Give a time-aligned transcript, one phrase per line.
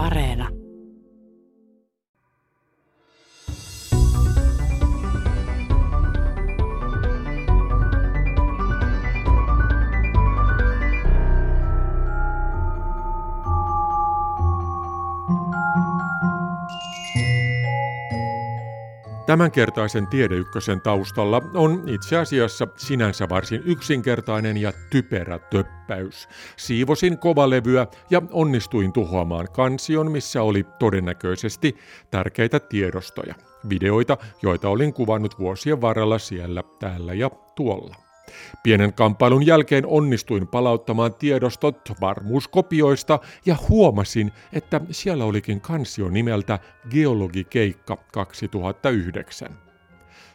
[0.00, 0.59] Areena.
[19.30, 26.28] Tämänkertaisen Tiedeykkösen taustalla on itse asiassa sinänsä varsin yksinkertainen ja typerä töppäys.
[26.56, 31.76] Siivosin kovalevyä ja onnistuin tuhoamaan kansion, missä oli todennäköisesti
[32.10, 33.34] tärkeitä tiedostoja.
[33.68, 38.09] Videoita, joita olin kuvannut vuosien varrella siellä, täällä ja tuolla.
[38.62, 46.58] Pienen kamppailun jälkeen onnistuin palauttamaan tiedostot varmuuskopioista ja huomasin, että siellä olikin kansio nimeltä
[46.90, 49.48] Geologikeikka 2009.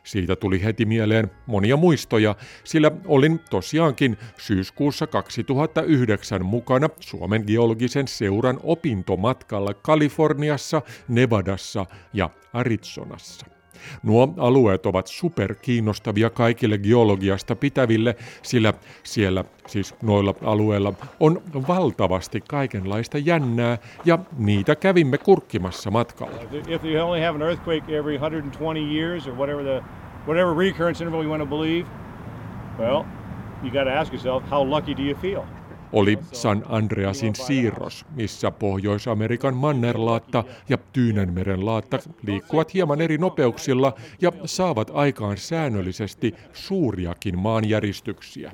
[0.05, 8.59] Siitä tuli heti mieleen monia muistoja, sillä olin tosiaankin syyskuussa 2009 mukana Suomen geologisen seuran
[8.63, 13.54] opintomatkalla Kaliforniassa, Nevadassa ja Arizonassa.
[14.03, 18.73] Nuo alueet ovat superkiinnostavia kaikille geologiasta pitäville, sillä
[19.03, 26.37] siellä, siis noilla alueilla, on valtavasti kaikenlaista jännää ja niitä kävimme kurkkimassa matkalla.
[26.67, 29.83] If you only have an earthquake every 120 years or whatever the
[30.27, 31.87] whatever recurrence interval you want to believe,
[32.79, 33.03] well,
[33.63, 35.45] you got to ask yourself, how lucky do you feel?
[35.93, 44.31] Oli San Andreasin siirros, missä Pohjois-Amerikan mannerlaatta ja Tyynenmeren laatta liikkuvat hieman eri nopeuksilla ja
[44.45, 48.51] saavat aikaan säännöllisesti suuriakin maanjäristyksiä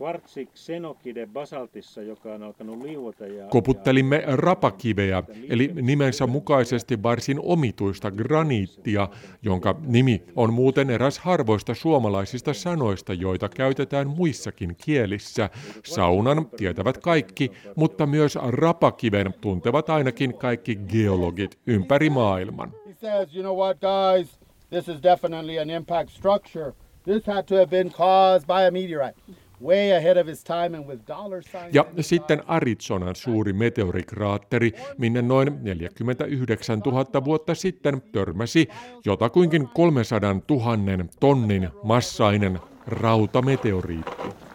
[0.00, 3.26] kvartsiksenokide basaltissa, joka on alkanut liuota.
[3.26, 9.08] Ja, Koputtelimme rapakiveä, eli nimensä mukaisesti varsin omituista graniittia,
[9.42, 15.50] jonka nimi on muuten eräs harvoista suomalaisista sanoista, joita käytetään muissakin kielissä.
[15.84, 22.72] Saunan tietävät kaikki, mutta myös rapakiven tuntevat ainakin kaikki geologit ympäri maailman.
[24.70, 26.72] This is definitely an impact structure.
[27.04, 29.14] This had to have been caused by a meteorite.
[31.72, 38.68] Ja sitten Arizonan suuri meteorikraatteri, minne noin 49 000 vuotta sitten törmäsi
[39.04, 44.49] jotakuinkin 300 000 tonnin massainen rautameteoriitti.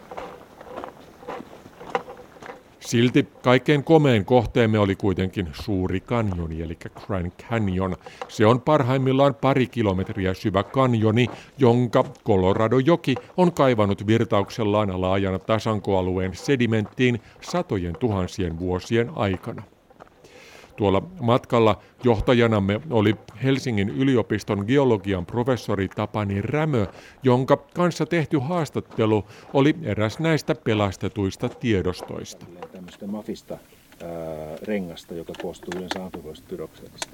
[2.86, 7.96] Silti kaikkein komein kohteemme oli kuitenkin suuri kanjoni, eli Grand Canyon.
[8.28, 11.26] Se on parhaimmillaan pari kilometriä syvä kanjoni,
[11.58, 19.62] jonka Colorado-joki on kaivannut virtauksellaan laajan tasankoalueen sedimenttiin satojen tuhansien vuosien aikana.
[20.76, 26.86] Tuolla matkalla johtajanamme oli Helsingin yliopiston geologian professori Tapani Rämö,
[27.22, 32.46] jonka kanssa tehty haastattelu oli eräs näistä pelastetuista tiedostoista.
[32.86, 33.54] Tämmöistä mafista
[34.02, 34.08] ää,
[34.62, 37.06] rengasta, joka koostuu yleensä amfibioista pyrokseista.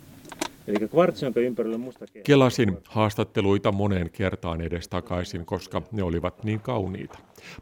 [0.67, 6.61] Eli kvartsi, jonka ympärillä musta Kelasin haastatteluita moneen kertaan edes takaisin, koska ne olivat niin
[6.61, 7.19] kauniita.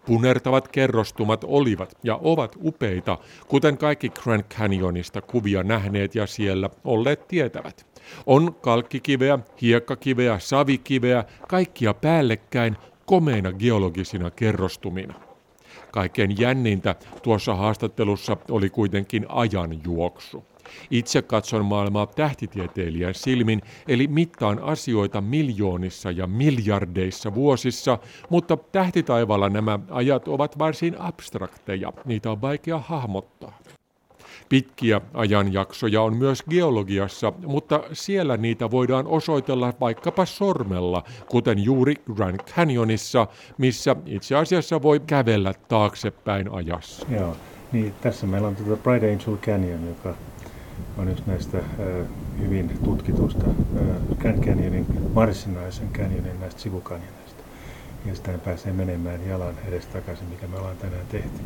[0.07, 3.19] Punertavat kerrostumat olivat ja ovat upeita,
[3.49, 7.87] kuten kaikki Grand Canyonista kuvia nähneet ja siellä olleet tietävät.
[8.27, 12.77] On kalkkikiveä, hiekkakiveä, savikiveä, kaikkia päällekkäin
[13.07, 15.30] komeina geologisina kerrostumina.
[15.93, 20.45] Kaikkein jännintä tuossa haastattelussa oli kuitenkin ajanjuoksu.
[20.91, 29.79] Itse katson maailmaa tähtitieteilijän silmin, eli mittaan asioita miljoonissa ja miljardeissa vuosissa, mutta tähtitaivaalla nämä
[29.91, 33.59] ajat ovat varsin abstrakteja, niitä on vaikea hahmottaa.
[34.51, 42.41] Pitkiä ajanjaksoja on myös geologiassa, mutta siellä niitä voidaan osoitella vaikkapa sormella, kuten juuri Grand
[42.57, 43.27] Canyonissa,
[43.59, 47.07] missä itse asiassa voi kävellä taaksepäin ajassa.
[47.11, 47.37] Joo,
[47.73, 50.15] niin tässä meillä on tuota Bright Angel Canyon, joka
[50.99, 51.59] on yksi näistä
[52.39, 53.45] hyvin tutkitusta
[54.19, 57.20] Grand Canyonin, varsinaisen canyonin näistä sivukanjoneista.
[58.05, 61.41] Ja sitä pääsee menemään jalan edes takaisin, mikä me ollaan tänään tehty.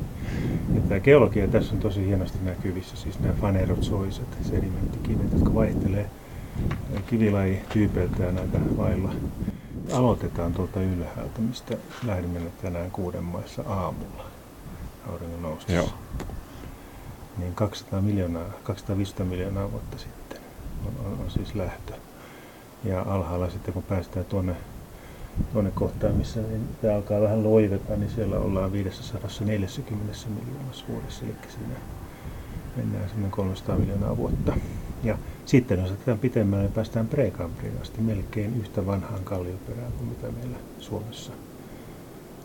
[0.74, 6.10] Ja tämä geologia tässä on tosi hienosti näkyvissä, siis nämä fanerotsoiset sedimenttikivet, jotka vaihtelee
[7.06, 9.12] kivilaji tyypeiltään aika lailla.
[9.92, 14.24] Aloitetaan tuolta ylhäältä, mistä lähdimme tänään kuuden maissa aamulla
[15.08, 15.72] auringon noustessa.
[15.72, 15.88] Joo
[17.38, 20.40] niin 200 miljoonaa, 250 miljoonaa vuotta sitten
[20.86, 21.92] on, on, on siis lähtö.
[22.84, 24.56] Ja alhaalla sitten kun päästään tuonne,
[25.52, 31.34] tuonne kohtaan, missä niin tämä alkaa vähän loiveta, niin siellä ollaan 540 miljoonassa vuodessa, eli
[31.48, 31.74] siinä
[32.76, 34.56] mennään semmoinen 300 miljoonaa vuotta.
[35.04, 40.26] Ja sitten jos otetaan pitemmälle, niin päästään Prekambriin asti melkein yhtä vanhaan kallioperään kuin mitä
[40.30, 41.32] meillä Suomessa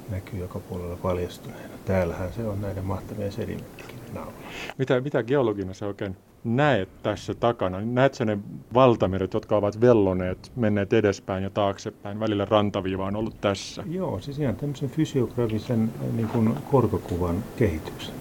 [0.09, 1.73] näkyy joka puolella paljastuneena.
[1.85, 4.33] Täällähän se on näiden mahtavien sedimenttikivien alla.
[4.77, 7.81] Mitä, mitä geologina se oikein näet tässä takana?
[7.81, 8.37] Näet sä ne
[8.73, 12.19] valtameret, jotka ovat velloneet, menneet edespäin ja taaksepäin?
[12.19, 13.83] Välillä rantaviiva on ollut tässä.
[13.89, 18.15] Joo, siis ihan tämmöisen fysiografisen niin kuin korkokuvan kehityksen.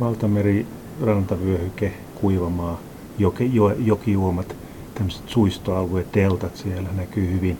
[0.00, 0.66] Valtameri,
[1.02, 2.80] rantavyöhyke, kuivamaa,
[3.18, 4.56] joki, jo, jokijuomat,
[4.94, 7.58] tämmöiset suistoalueet, deltat siellä näkyy hyvin.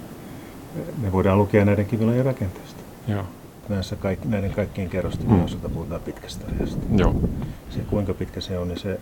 [1.02, 2.82] Ne voidaan lukea näiden kivilojen rakenteesta.
[3.08, 3.24] Joo.
[3.68, 5.44] Näissä kaikki, näiden kaikkien kerrostumien mm.
[5.44, 6.86] osalta puhutaan pitkästä ajasta.
[6.96, 7.14] Joo.
[7.70, 9.00] Se kuinka pitkä se on, niin se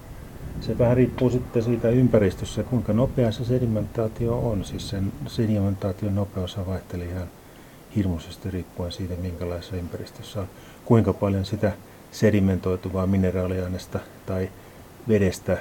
[0.61, 4.64] se vähän riippuu sitten siitä ympäristössä, kuinka nopea se sedimentaatio on.
[4.64, 7.29] Siis sen sedimentaation nopeus vaihtelee ihan
[7.97, 10.49] hirmuisesti riippuen siitä, minkälaisessa ympäristössä on.
[10.85, 11.73] Kuinka paljon sitä
[12.12, 14.50] sedimentoituvaa mineraaliaineesta tai
[15.08, 15.58] vedestä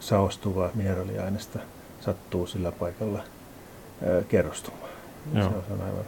[0.00, 1.58] saostuvaa mineraaliaineesta
[2.00, 3.24] sattuu sillä paikalla
[4.28, 4.90] kerrostumaan.
[5.34, 6.04] Se on aivan,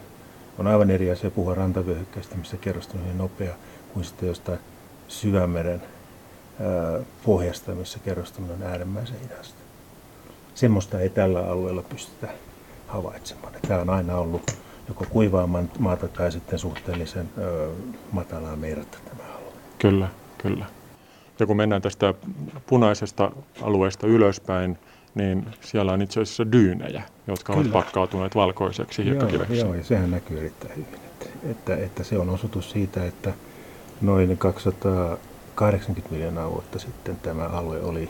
[0.57, 3.53] on aivan eri asia puhua rantavyöhykkeestä, missä kerrostuminen on nopea,
[3.93, 4.59] kuin sitten jostain
[5.07, 5.81] syvämeren
[7.23, 9.59] pohjasta, missä kerrostuminen on äärimmäisen hidasta.
[10.55, 12.27] Semmoista ei tällä alueella pystytä
[12.87, 13.53] havaitsemaan.
[13.67, 14.51] Tämä on aina ollut
[14.87, 15.47] joko kuivaa
[15.79, 17.69] maata tai sitten suhteellisen ö,
[18.11, 19.51] matalaa merta tämä alue.
[19.79, 20.07] Kyllä,
[20.37, 20.65] kyllä.
[21.39, 22.13] Ja kun mennään tästä
[22.67, 24.77] punaisesta alueesta ylöspäin,
[25.15, 27.63] niin siellä on itse asiassa dyynejä, jotka Kyllä.
[27.63, 29.57] ovat pakkautuneet valkoiseksi hiekkakiveksi.
[29.57, 30.99] Joo, joo, ja sehän näkyy erittäin hyvin.
[31.05, 33.33] Että, että, että se on osoitus siitä, että
[34.01, 35.17] noin 200
[35.59, 38.09] 80 miljoonaa vuotta sitten tämä alue oli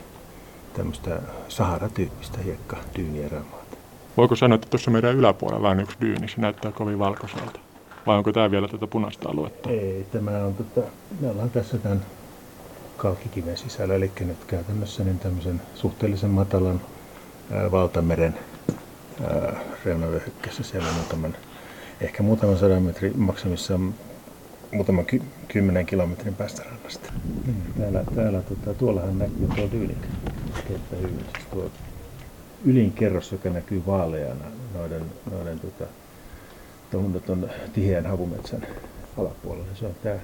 [0.73, 3.77] tämmöistä Sahara-tyyppistä hiekka dyynierämaata.
[4.17, 7.59] Voiko sanoa, että tuossa meidän yläpuolella on yksi dyyni, se näyttää kovin valkoiselta?
[8.07, 9.69] Vai onko tämä vielä tätä punaista aluetta?
[9.69, 10.81] Ei, tämä on, tota,
[11.21, 12.05] me ollaan tässä tämän
[12.97, 16.81] kalkkikiven sisällä, eli nyt käytännössä niin tämmöisen suhteellisen matalan
[17.51, 18.35] ää, valtameren
[19.85, 21.35] reunavyöhykkeessä siellä muutaman,
[22.01, 23.93] ehkä muutaman sadan metrin maksimissaan
[24.71, 27.11] muutaman ky- kymmenen kilometrin päästä rannasta.
[27.45, 27.53] Mm.
[27.77, 30.07] Täällä, täällä tota, tuollahan näkyy tuo Dyylikä.
[30.67, 31.71] Siis tuo
[32.65, 35.01] ylin kerros, joka näkyy vaaleana noiden,
[35.31, 35.85] noiden tota,
[36.91, 38.67] tuon, tuon tiheän havumetsän
[39.17, 39.75] alapuolella.
[39.75, 40.15] Se on tämä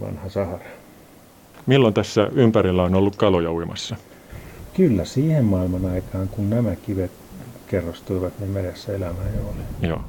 [0.00, 0.64] vanha Sahara.
[1.66, 3.96] Milloin tässä ympärillä on ollut kaloja uimassa?
[4.74, 7.10] Kyllä siihen maailman aikaan, kun nämä kivet
[7.66, 9.88] kerrostuivat, niin meressä elämä jo oli.
[9.88, 10.00] Joo.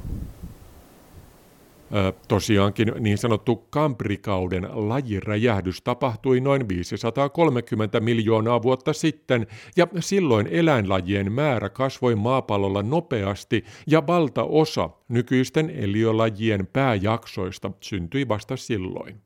[2.28, 9.48] Tosiaankin niin sanottu kamprikauden lajiräjähdys tapahtui noin 530 miljoonaa vuotta sitten,
[9.78, 19.22] ja silloin eläinlajien määrä kasvoi maapallolla nopeasti, ja valtaosa nykyisten eliölajien pääjaksoista syntyi vasta silloin.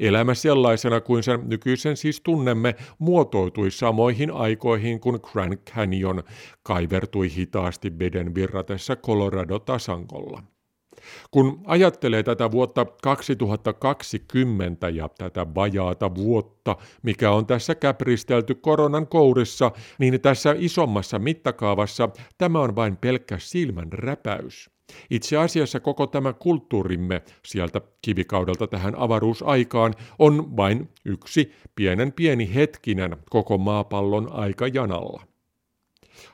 [0.00, 6.22] Elämä sellaisena kuin sen nykyisen siis tunnemme muotoutui samoihin aikoihin, kun Grand Canyon
[6.62, 10.42] kaivertui hitaasti veden virratessa Colorado-tasankolla.
[11.30, 19.72] Kun ajattelee tätä vuotta 2020 ja tätä vajaata vuotta, mikä on tässä käpristelty koronan kourissa,
[19.98, 22.08] niin tässä isommassa mittakaavassa
[22.38, 24.70] tämä on vain pelkkä silmän räpäys.
[25.10, 33.16] Itse asiassa koko tämä kulttuurimme sieltä kivikaudelta tähän avaruusaikaan on vain yksi pienen pieni hetkinen
[33.30, 35.22] koko maapallon aikajanalla.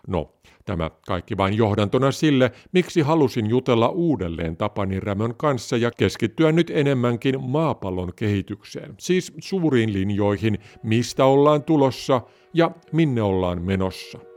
[0.06, 0.35] No,
[0.66, 6.70] Tämä kaikki vain johdantona sille, miksi halusin jutella uudelleen Tapani Rämön kanssa ja keskittyä nyt
[6.74, 12.20] enemmänkin maapallon kehitykseen, siis suuriin linjoihin, mistä ollaan tulossa
[12.54, 14.35] ja minne ollaan menossa.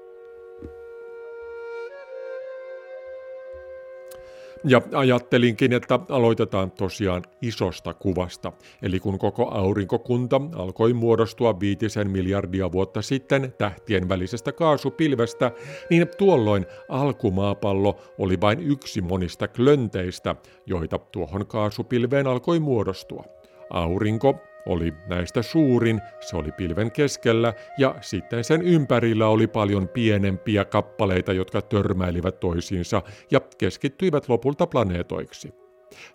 [4.64, 8.52] Ja ajattelinkin, että aloitetaan tosiaan isosta kuvasta.
[8.82, 15.52] Eli kun koko aurinkokunta alkoi muodostua viitisen miljardia vuotta sitten tähtien välisestä kaasupilvestä,
[15.90, 20.36] niin tuolloin alkumaapallo oli vain yksi monista klönteistä,
[20.66, 23.24] joita tuohon kaasupilveen alkoi muodostua.
[23.70, 24.36] Aurinko
[24.66, 31.34] oli näistä suurin, se oli pilven keskellä ja sitten sen ympärillä oli paljon pienempiä kappaleita,
[31.34, 33.02] jotka törmäilivät toisiinsa
[33.32, 35.54] ja keskittyivät lopulta planeetoiksi.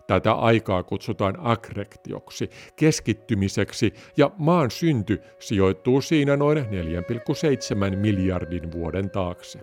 [0.07, 9.59] Tätä aikaa kutsutaan akrektioksi, keskittymiseksi, ja maan synty sijoittuu siinä noin 4,7 miljardin vuoden taakse.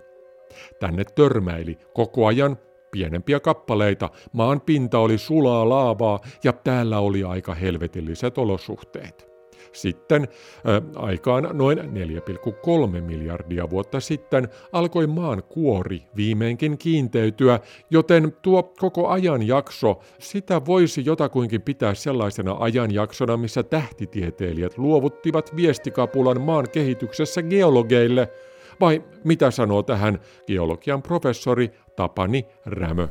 [0.79, 2.57] Tänne törmäili koko ajan
[2.93, 9.33] pienempiä kappaleita, maan pinta oli sulaa laavaa ja täällä oli aika helvetilliset olosuhteet.
[9.71, 17.59] Sitten äh, aikaan noin 4,3 miljardia vuotta sitten alkoi maan kuori viimeinkin kiinteytyä,
[17.89, 26.65] joten tuo koko ajanjakso, sitä voisi jotakuinkin pitää sellaisena ajanjaksona, missä tähtitieteilijät luovuttivat viestikapulan maan
[26.69, 28.29] kehityksessä geologeille–
[28.81, 33.07] vai mitä sanoo tähän geologian professori Tapani Rämö?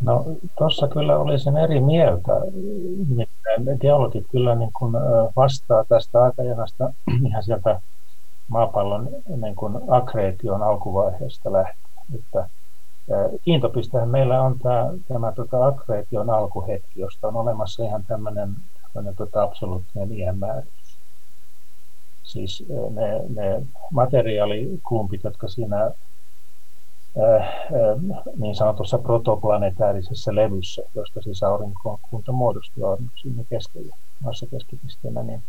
[0.00, 0.24] No
[0.58, 2.32] tuossa kyllä olisin eri mieltä.
[3.80, 4.92] Geologit kyllä niin kuin
[5.36, 6.92] vastaa tästä aikajanasta
[7.26, 7.80] ihan sieltä
[8.48, 11.88] maapallon niin kuin akreetion alkuvaiheesta lähtien.
[12.14, 12.48] Että
[13.42, 18.50] kiintopistehän meillä on tämä, tämä tota akreetion alkuhetki, josta on olemassa ihan tämmöinen,
[18.82, 20.98] tämmöinen tota absoluuttinen iänmääritys.
[22.22, 25.90] Siis ne, ne materiaaliklumpit, jotka siinä
[28.36, 35.42] niin sanotussa protoplanetaarisessa levyssä, josta siis aurinkokunta muodostuu aurinko siinä keskellä, maassa keskipisteenä, niin,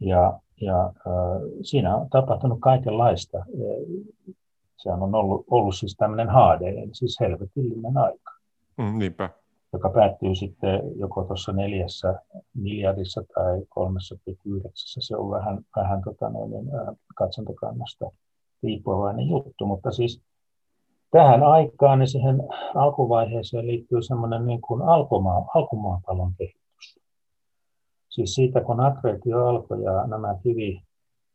[0.00, 0.92] Ja, ja äh,
[1.62, 3.44] siinä on tapahtunut kaikenlaista.
[4.76, 8.30] Sehän on ollut, ollut siis tämmöinen HD, eli siis helvetillinen aika.
[8.76, 9.30] Mm, niinpä
[9.72, 12.14] joka päättyy sitten joko tuossa neljässä
[12.54, 15.00] miljardissa tai kolmessa yhdeksässä.
[15.00, 16.66] Se on vähän, vähän tota noin, niin,
[17.14, 18.10] katsantokannasta
[18.62, 20.22] riippuvainen juttu, mutta siis
[21.10, 22.42] tähän aikaan niin siihen
[22.74, 26.98] alkuvaiheeseen liittyy semmoinen niin kuin alkumaa, alkumaapallon kehitys.
[28.08, 30.82] Siis siitä, kun akreetio alkoi ja nämä kivi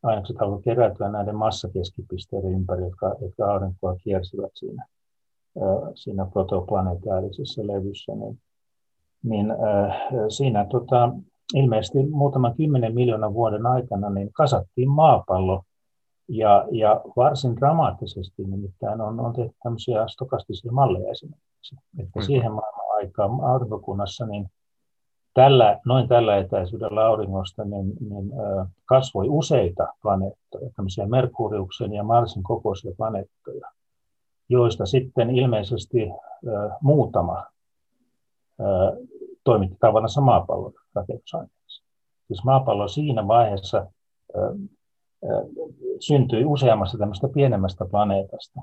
[0.03, 4.85] ainekset alkoivat kerätyä näiden massakeskipisteiden ympäri, jotka, jotka aurinkoa kiersivät siinä
[5.95, 8.39] siinä protoplanetaarisessa levyssä, niin,
[9.23, 9.47] niin
[10.29, 11.13] siinä tota,
[11.53, 15.63] ilmeisesti muutaman kymmenen miljoonan vuoden aikana niin kasattiin maapallo.
[16.27, 22.23] Ja, ja varsin dramaattisesti nimittäin on, on tehty tämmöisiä stokastisia malleja esimerkiksi, että mm.
[22.23, 24.47] siihen maailman aikaan aurinkokunnassa niin
[25.33, 28.31] tällä, noin tällä etäisyydellä auringosta niin, niin
[28.85, 33.71] kasvoi useita planeettoja, tämmöisiä Merkuriuksen ja Marsin kokoisia planeettoja
[34.53, 36.11] joista sitten ilmeisesti
[36.81, 37.45] muutama
[39.43, 41.83] toimitti tavanansa maapallon rakennusaineeksi.
[42.27, 43.85] Siis maapallo siinä vaiheessa
[45.99, 48.61] syntyi useammasta tämmöistä pienemmästä planeetasta.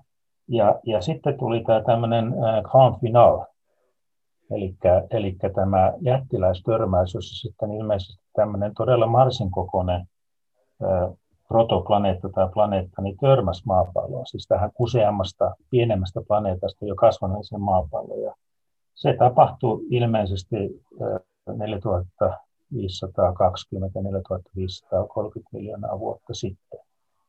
[0.48, 3.44] Ja, ja sitten tuli tämä tämmöinen grand final,
[5.10, 10.06] eli tämä jättiläistörmäys, jossa sitten ilmeisesti tämmöinen todella Marsin kokoinen
[11.50, 18.22] protoplaneetta tai planeetta niin törmäsi maapalloon, siis tähän useammasta pienemmästä planeetasta jo kasvaneeseen maapalloon.
[18.22, 18.34] Ja
[18.94, 20.56] se tapahtui ilmeisesti
[21.50, 21.54] 4520-4530
[25.52, 26.80] miljoonaa vuotta sitten.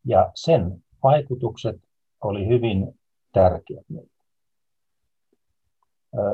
[0.06, 1.76] Ja sen vaikutukset
[2.24, 3.00] oli hyvin
[3.34, 3.86] tärkeät.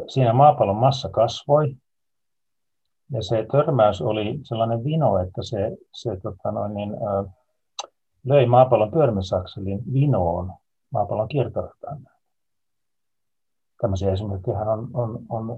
[0.08, 1.76] Siinä maapallon massa kasvoi,
[3.12, 6.92] ja se törmäys oli sellainen vino, että se, se tota noin, niin,
[8.28, 10.54] löi maapallon pyörimisakselin vinoon
[10.90, 12.08] maapallon kiertorataan.
[13.82, 15.58] Tämmöisiä esimerkkejä on, on, on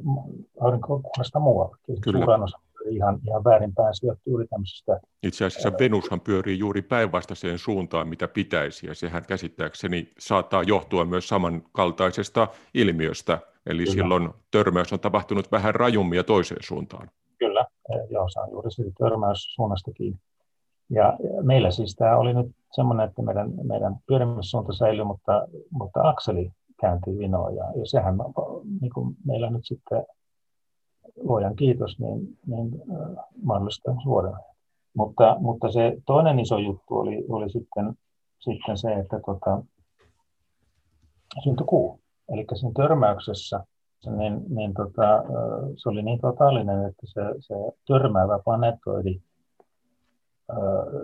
[0.62, 2.02] aurinkokunnasta muuallakin.
[2.02, 2.20] Kyllä.
[2.20, 2.54] Uranos
[2.90, 5.00] ihan, ihan väärinpäin, se johtuu juuri tämmöisestä.
[5.24, 11.28] Itse asiassa Venushan pyörii juuri päinvastaiseen suuntaan, mitä pitäisi, ja sehän käsittääkseni saattaa johtua myös
[11.28, 13.94] samankaltaisesta ilmiöstä, eli Kyllä.
[13.94, 17.10] silloin törmäys on tapahtunut vähän rajummin ja toiseen suuntaan.
[17.40, 17.66] Kyllä,
[18.10, 20.20] joo, se on juuri siitä törmäys suunnasta kiinni.
[20.90, 26.52] Ja meillä siis tämä oli nyt semmoinen, että meidän, meidän pyörimissuunta säilyi, mutta, mutta akseli
[26.82, 28.16] kääntyi vinoon ja, ja sehän
[28.82, 30.06] niin kuin meillä nyt sitten
[31.24, 34.42] luojan kiitos, niin, niin äh, mahdollistaa suoraan.
[34.94, 37.94] Mutta, mutta se toinen iso juttu oli, oli sitten,
[38.40, 39.64] sitten se, että tota,
[41.44, 42.00] syntyi kuu.
[42.30, 43.64] Eli siinä törmäyksessä
[44.18, 45.24] niin, niin tota,
[45.78, 47.56] se oli niin totaalinen, että se, se
[47.88, 49.22] törmäävä planetoidi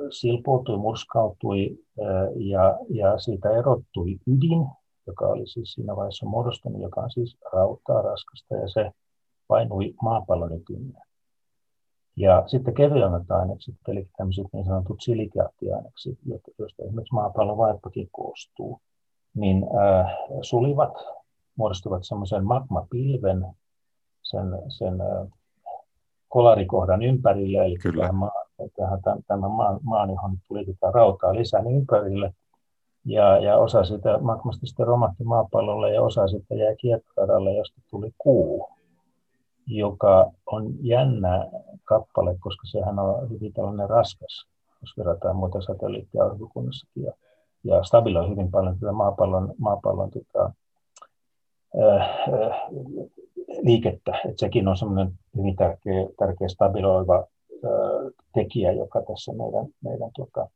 [0.10, 1.78] silpoutui, murskautui
[2.36, 4.68] ja, ja siitä erottui ydin,
[5.08, 8.92] joka oli siis siinä vaiheessa muodostunut, joka on siis rautaa raskasta ja se
[9.48, 11.06] painui maapallon ytimeen.
[12.18, 16.18] Ja sitten kevyemmät ainekset, eli tämmöiset niin sanotut silikaattiainekset,
[16.60, 18.82] joista esimerkiksi maapallon vaippakin koostuu,
[19.34, 20.94] niin äh, sulivat,
[21.56, 23.46] muodostuvat semmoisen magmapilven
[24.24, 25.28] sen, sen äh,
[26.28, 28.02] kolarikohdan ympärille, eli Kyllä.
[28.02, 28.16] tähän,
[28.76, 29.52] tähän tämän
[29.84, 32.34] maan, johon tuli tätä rautaa lisää niin ympärille.
[33.06, 38.12] Ja, ja osa sitä magmasta sitten romahti maapallolle ja osa sitten jäi kiekkaradalle, josta tuli
[38.18, 38.70] kuu,
[39.68, 41.46] joka on jännä
[41.84, 44.48] kappale, koska sehän on hyvin tällainen raskas,
[44.82, 47.04] jos verrataan muita satelliitteja aurinkokunnassakin.
[47.04, 47.12] Ja,
[47.64, 50.52] ja stabiloi hyvin paljon tätä maapallon, maapallon tota,
[51.84, 52.62] äh, äh,
[53.62, 54.20] liikettä.
[54.30, 57.28] Et sekin on semmoinen hyvin tärkeä, tärkeä stabiloiva
[58.34, 60.48] tekijä, joka tässä meidän, meidän tota,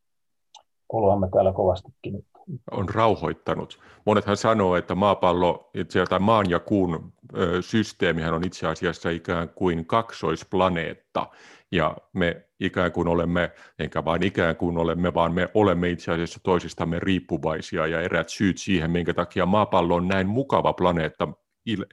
[0.94, 2.26] oloamme täällä kovastikin nyt
[2.72, 3.80] on rauhoittanut.
[4.06, 7.14] Monethan sanoo, että maapallo, itse asiassa maan ja kuun
[7.62, 11.28] systeemihän on itse asiassa ikään kuin kaksoisplaneetta,
[11.72, 16.40] ja me ikään kuin olemme, enkä vain ikään kuin olemme, vaan me olemme itse asiassa
[16.44, 21.28] toisistamme riippuvaisia, ja erät syyt siihen, minkä takia maapallo on näin mukava planeetta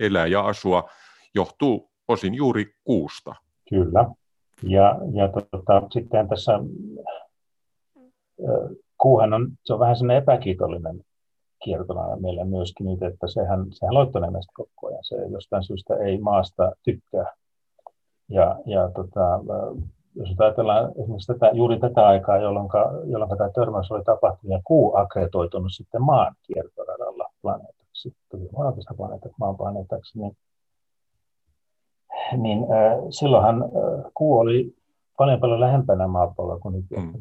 [0.01, 0.89] elää ja asua,
[1.35, 3.35] johtuu osin juuri kuusta.
[3.71, 4.11] Kyllä,
[4.63, 6.53] ja, ja tota, sitten tässä
[8.99, 11.01] kuuhan on, se on vähän sellainen epäkiitollinen
[11.65, 15.05] kiertona meillä myöskin nyt, että sehän, sehän loittonee meistä koko ajan.
[15.05, 17.33] Se jostain syystä ei maasta tykkää.
[18.29, 19.41] Ja, ja tota,
[20.15, 22.69] jos ajatellaan esimerkiksi tätä, juuri tätä aikaa, jolloin,
[23.07, 28.49] jolloin tämä törmäys oli tapahtunut ja kuu akretoitunut sitten maan kiertoradalla planeetaksi, tuli
[28.97, 30.37] planeetat maan planeetaksi, niin,
[32.37, 32.67] niin
[33.11, 33.65] silloinhan
[34.15, 34.75] kuu oli
[35.19, 37.13] paljon paljon lähempänä maapalloa kuin nyt, mm.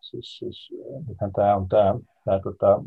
[0.00, 0.74] Siis, siis
[1.08, 1.94] nythän tämä on tämä,
[2.24, 2.82] tämä tota,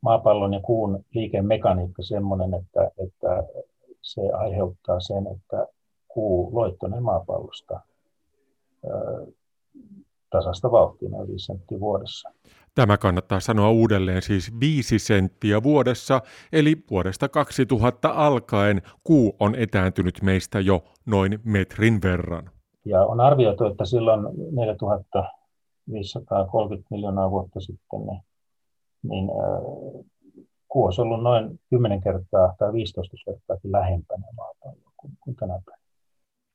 [0.00, 3.44] maapallon ja kuun liikemekaniikka sellainen, että, että
[4.02, 5.66] se aiheuttaa sen, että
[6.08, 7.80] kuu loittonee maapallosta
[10.30, 12.32] tasasta vauhtia noin 5 senttiä vuodessa.
[12.76, 16.20] Tämä kannattaa sanoa uudelleen siis 5 senttiä vuodessa,
[16.52, 22.50] eli vuodesta 2000 alkaen kuu on etääntynyt meistä jo noin metrin verran.
[22.84, 24.20] Ja on arvioitu, että silloin
[24.52, 25.24] 4000
[25.92, 28.22] 530 miljoonaa vuotta sitten, niin,
[29.02, 30.04] niin äh,
[30.68, 35.86] kuu olisi ollut noin 10 kertaa tai 15 kertaa lähempänä maapalloa kuin, kuin tänä päivänä.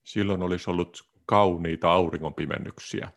[0.03, 3.10] Silloin olisi ollut kauniita auringonpimennyksiä,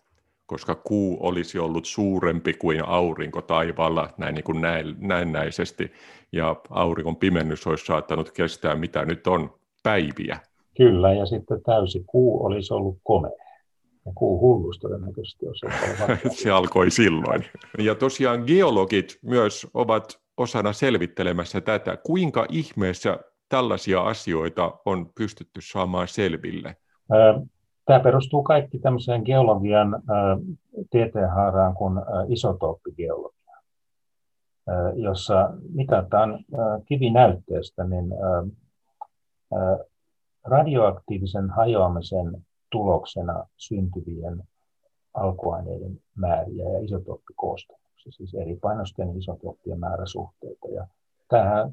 [0.46, 4.61] koska kuu olisi ollut suurempi kuin aurinko taivaalla näin, niin kuin
[4.98, 5.92] näennäisesti,
[6.33, 10.40] ja auringon pimennys olisi saattanut kestää, mitä nyt on, päiviä.
[10.76, 13.44] Kyllä, ja sitten täysi kuu olisi ollut komea
[14.07, 15.61] ja kuu hullus todennäköisesti, jos
[16.42, 17.44] Se alkoi silloin.
[17.78, 21.96] Ja tosiaan geologit myös ovat osana selvittelemässä tätä.
[21.96, 26.76] Kuinka ihmeessä tällaisia asioita on pystytty saamaan selville?
[27.84, 30.02] Tämä perustuu kaikki tämmöiseen geologian
[30.90, 33.56] tieteenhaaraan kuin isotooppigeologia,
[34.94, 36.44] jossa mitataan
[36.86, 38.06] kivinäytteestä niin
[40.44, 44.42] radioaktiivisen hajoamisen tuloksena syntyvien
[45.14, 50.68] alkuaineiden määriä ja isotooppikoostumuksia, siis eri painosten isotooppien määräsuhteita.
[50.68, 50.86] Ja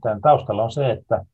[0.02, 1.26] tämän taustalla on se, että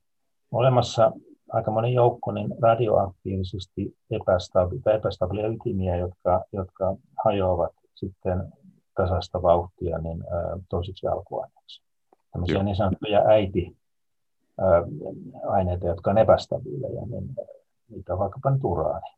[0.51, 1.11] olemassa
[1.51, 8.53] aika moni joukko niin radioaktiivisesti epästabi- epästabiilia ytimiä, jotka, jotka hajoavat sitten
[8.95, 11.83] tasasta vauhtia niin, ä, toisiksi alkuaineiksi.
[12.31, 13.77] Tämmöisiä niin sanottuja äiti
[15.47, 17.36] aineita, jotka on epästabiileja, niin
[17.89, 19.15] niitä on vaikkapa nyt uraani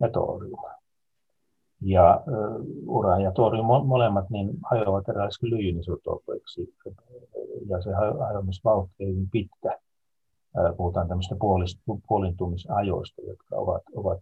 [0.00, 0.60] ja torium.
[1.80, 6.74] Ja uh, ura ja torium molemmat niin hajoavat erilaisiksi lyijynisotopeiksi
[7.66, 9.79] ja se hajoamisvauhti on hyvin pitkä.
[10.76, 11.36] Puhutaan tämmöistä
[12.08, 14.18] puolintumisajoista, jotka ovat, ovat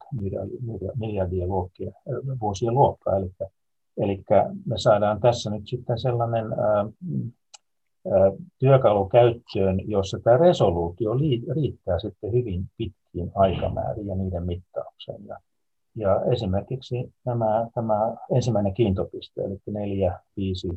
[0.96, 1.90] miljardia luokkia,
[2.40, 3.16] vuosien luokkaa.
[3.16, 3.30] Eli,
[3.96, 4.24] eli
[4.66, 6.46] me saadaan tässä nyt sitten sellainen
[8.58, 11.10] työkalu käyttöön, jossa tämä resoluutio
[11.54, 15.26] riittää sitten hyvin pitkiin aikamääriin ja niiden mittaukseen.
[15.26, 15.38] Ja
[15.98, 20.68] ja esimerkiksi nämä, tämä ensimmäinen kiintopiste, eli 4, 5,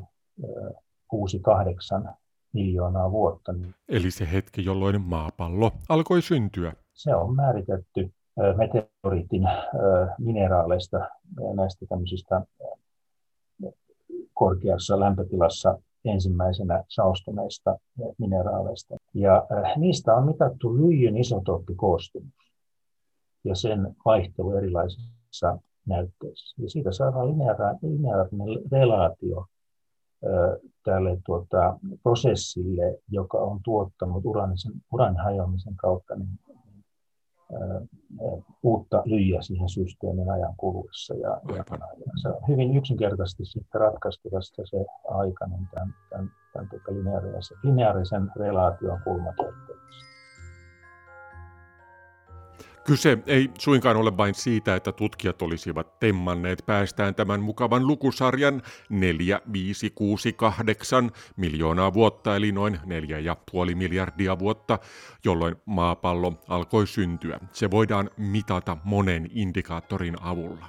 [1.08, 2.10] 6, 8
[2.54, 3.54] miljoonaa vuotta.
[3.54, 6.74] Niin eli se hetki, jolloin maapallo alkoi syntyä.
[6.94, 8.12] Se on määritetty
[8.58, 9.44] meteoriitin
[10.20, 10.98] mineraaleista,
[11.56, 12.42] näistä tämmöisistä
[14.34, 17.78] korkeassa lämpötilassa ensimmäisenä saostuneista
[18.18, 18.96] mineraaleista.
[19.14, 22.52] Ja niistä on mitattu lyijyn isotooppikoostumus
[23.44, 26.62] ja sen vaihtelu erilaisissa näytteissä.
[26.62, 29.46] Ja siitä saadaan lineaarinen relaatio
[30.86, 36.40] tälle tuota, prosessille, joka on tuottanut uranisen, uran hajoamisen kautta niin,
[37.54, 37.82] ää,
[38.64, 41.14] uutta lyijyä siihen systeemin ajan kuluessa.
[41.14, 46.70] Ja, ja, ja se on hyvin yksinkertaisesti sitten ratkaistavasta se aika niin tämän, tämän, tämän
[46.70, 49.71] tuota lineaarisen, lineaarisen relaation kulmakertoimessa.
[52.86, 59.42] Kyse ei suinkaan ole vain siitä, että tutkijat olisivat temmanneet päästään tämän mukavan lukusarjan 4,
[59.54, 62.80] 5, 6, 8 miljoonaa vuotta, eli noin
[63.70, 64.80] 4,5 miljardia vuotta,
[65.26, 67.40] jolloin maapallo alkoi syntyä.
[67.52, 70.66] Se voidaan mitata monen indikaattorin avulla.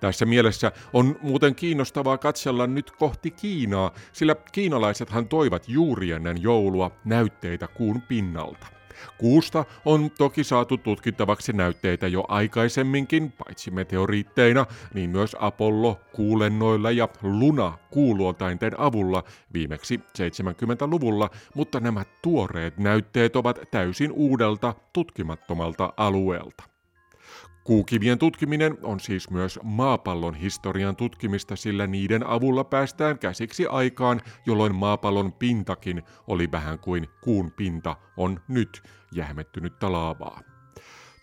[0.00, 6.90] Tässä mielessä on muuten kiinnostavaa katsella nyt kohti Kiinaa, sillä kiinalaisethan toivat juuri ennen joulua
[7.04, 8.73] näytteitä kuun pinnalta.
[9.18, 17.08] Kuusta on toki saatu tutkittavaksi näytteitä jo aikaisemminkin, paitsi meteoriitteina, niin myös Apollo kuulennoilla ja
[17.22, 26.73] Luna kuuluotainten avulla viimeksi 70-luvulla, mutta nämä tuoreet näytteet ovat täysin uudelta tutkimattomalta alueelta.
[27.64, 34.74] Kuukivien tutkiminen on siis myös maapallon historian tutkimista, sillä niiden avulla päästään käsiksi aikaan, jolloin
[34.74, 40.40] maapallon pintakin oli vähän kuin kuun pinta on nyt jähmettynyttä laavaa.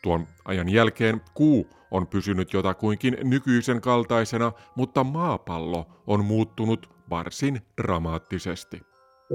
[0.03, 8.90] Tuon ajan jälkeen kuu on pysynyt jotakuinkin nykyisen kaltaisena, mutta maapallo on muuttunut varsin dramaattisesti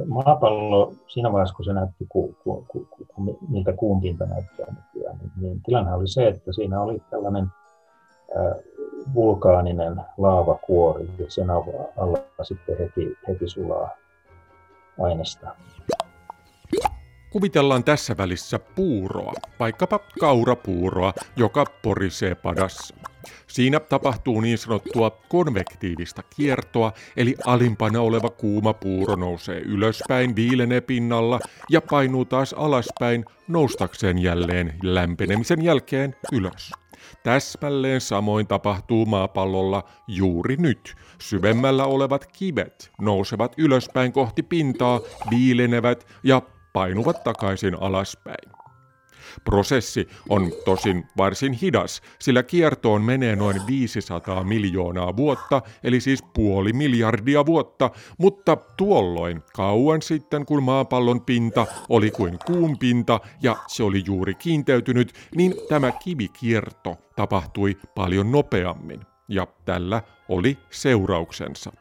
[0.06, 5.18] maapallo siinä vaiheessa, kun se näytti, ku, ku, ku, ku, miltä kuun pinta näyttää nykyään,
[5.18, 7.44] niin, niin tilanne oli se, että siinä oli tällainen
[8.36, 8.56] äh,
[9.14, 13.90] vulkaaninen laavakuori ja sen alla sitten heti, heti sulaa
[15.00, 15.56] aineesta.
[17.32, 22.94] Kuvitellaan tässä välissä puuroa, vaikkapa kaurapuuroa, joka porisee padassa.
[23.46, 31.40] Siinä tapahtuu niin sanottua konvektiivista kiertoa, eli alimpana oleva kuuma puuro nousee ylöspäin, viilenee pinnalla
[31.70, 36.72] ja painuu taas alaspäin noustakseen jälleen lämpenemisen jälkeen ylös.
[37.22, 40.94] Täsmälleen samoin tapahtuu maapallolla juuri nyt.
[41.20, 48.65] Syvemmällä olevat kivet nousevat ylöspäin kohti pintaa, viilenevät ja painuvat takaisin alaspäin.
[49.44, 56.72] Prosessi on tosin varsin hidas, sillä kiertoon menee noin 500 miljoonaa vuotta, eli siis puoli
[56.72, 63.82] miljardia vuotta, mutta tuolloin kauan sitten, kun maapallon pinta oli kuin kuun pinta ja se
[63.82, 69.00] oli juuri kiinteytynyt, niin tämä kivikierto tapahtui paljon nopeammin.
[69.28, 71.72] Ja tällä oli seurauksensa.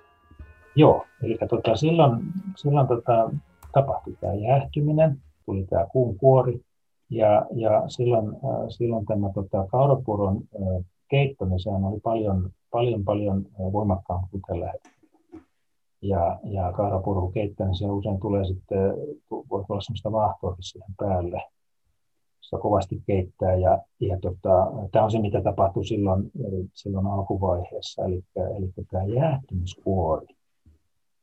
[0.75, 2.21] Joo, eli tota, silloin,
[2.55, 3.29] silloin tota,
[3.73, 6.61] tapahtui tämä jäähtyminen, tuli tämä kuun kuori,
[7.09, 13.03] ja, ja silloin, äh, silloin tämä tota, kaurapuuron äh, keitto, niin sehän oli paljon, paljon,
[13.03, 14.95] paljon äh, voimakkaampi kuin tällä hetkellä.
[16.01, 18.79] Ja, ja kaurapuuron keitto, niin se usein tulee sitten,
[19.29, 21.41] voi olla sellaista vaahtoa siihen päälle,
[22.41, 23.55] sitä kovasti keittää.
[23.55, 26.31] Ja, ja tota, tämä on se, mitä tapahtui silloin,
[26.73, 28.23] silloin alkuvaiheessa, eli,
[28.57, 30.27] eli tämä jäähtymiskuori,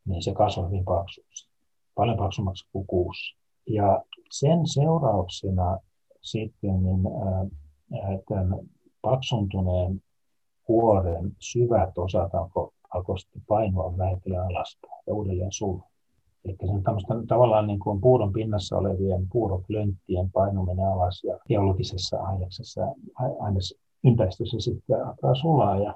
[0.09, 1.51] niin se kasvoi hyvin paksuksi,
[1.95, 3.42] paljon paksummaksi kuin kuussa.
[3.67, 5.79] Ja sen seurauksena
[6.21, 8.59] sitten niin, ää, tämän
[9.03, 10.03] paksuntuneen
[10.65, 13.17] kuoren syvät osat alkoi alko
[13.49, 15.89] painoa vähitellen alaspäin ja uudelleen sulaa.
[16.45, 22.17] Eli se on tämmöistä tavallaan niin kuin puuron pinnassa olevien puuroklönttien painuminen alas ja geologisessa
[22.17, 22.81] aineksessa,
[23.41, 25.79] ainesympäristössä sitten alkaa sulaa.
[25.79, 25.95] Ja,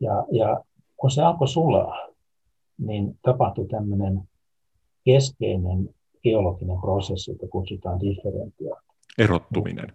[0.00, 0.64] ja, ja
[0.96, 2.08] kun se alkoi sulaa,
[2.78, 4.22] niin tapahtui tämmöinen
[5.04, 5.88] keskeinen
[6.22, 8.94] geologinen prosessi, jota kutsutaan differentiaatio.
[9.18, 9.92] Erottuminen.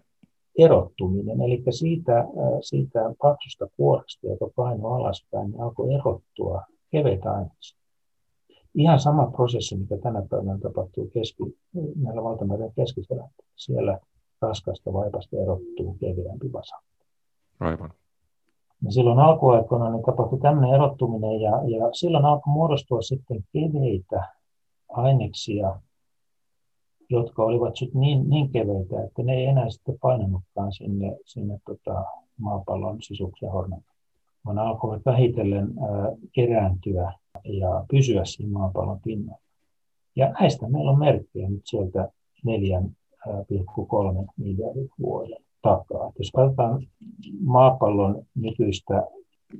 [0.57, 2.27] Erottuminen, eli siitä, äh,
[2.61, 7.83] siitä paksusta kuoresta, joka painoi alaspäin, niin alkoi erottua keveitä aineista.
[8.75, 11.43] Ihan sama prosessi, mikä tänä päivänä tapahtuu keski,
[11.95, 13.29] näillä valtameren keskiselän.
[13.55, 13.99] Siellä
[14.41, 16.75] raskasta vaipasta erottuu keveämpi vasa.
[17.59, 17.93] Aivan.
[18.85, 24.29] Ja silloin alkuaikoina niin tapahtui tämmöinen erottuminen ja, ja silloin alkoi muodostua sitten keveitä
[24.89, 25.79] aineksia,
[27.13, 32.03] jotka olivat sit niin, niin keveitä, että ne ei enää sitten painanutkaan sinne, sinne tota
[32.37, 33.81] maapallon sisuksen hornan,
[34.45, 39.41] vaan alkoivat vähitellen ää, kerääntyä ja pysyä siinä maapallon pinnalla.
[40.15, 42.09] Ja näistä meillä on merkkejä nyt sieltä
[42.47, 46.11] 4,3 miljardin vuoden takaa.
[46.19, 46.87] Jos katsotaan
[47.41, 49.03] maapallon nykyistä,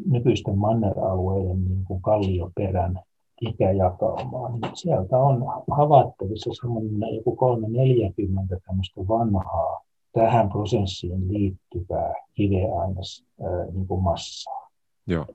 [0.05, 2.99] nykyisten manneralueiden niin kuin kallioperän
[3.49, 13.25] ikäjakaumaa, niin sieltä on havaittavissa semmoinen joku 340 tämmöistä vanhaa tähän prosessiin liittyvää kiveaines
[13.73, 14.69] niin kuin massaa.
[15.07, 15.25] Joo.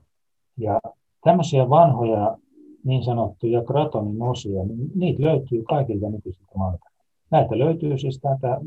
[0.57, 0.79] Ja
[1.23, 2.37] tämmöisiä vanhoja
[2.83, 7.03] niin sanottuja kratonin osia, niin niitä löytyy kaikilta nykyisiltä mantereilta.
[7.31, 8.61] Näitä löytyy siis täältä,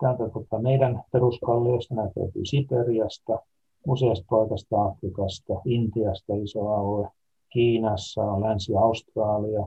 [0.00, 3.38] täältä tota meidän peruskalliosta, näitä löytyy Siperiasta,
[3.86, 7.08] useasta paikasta Afrikasta, Intiasta iso alue,
[7.50, 9.66] Kiinassa on Länsi-Australia,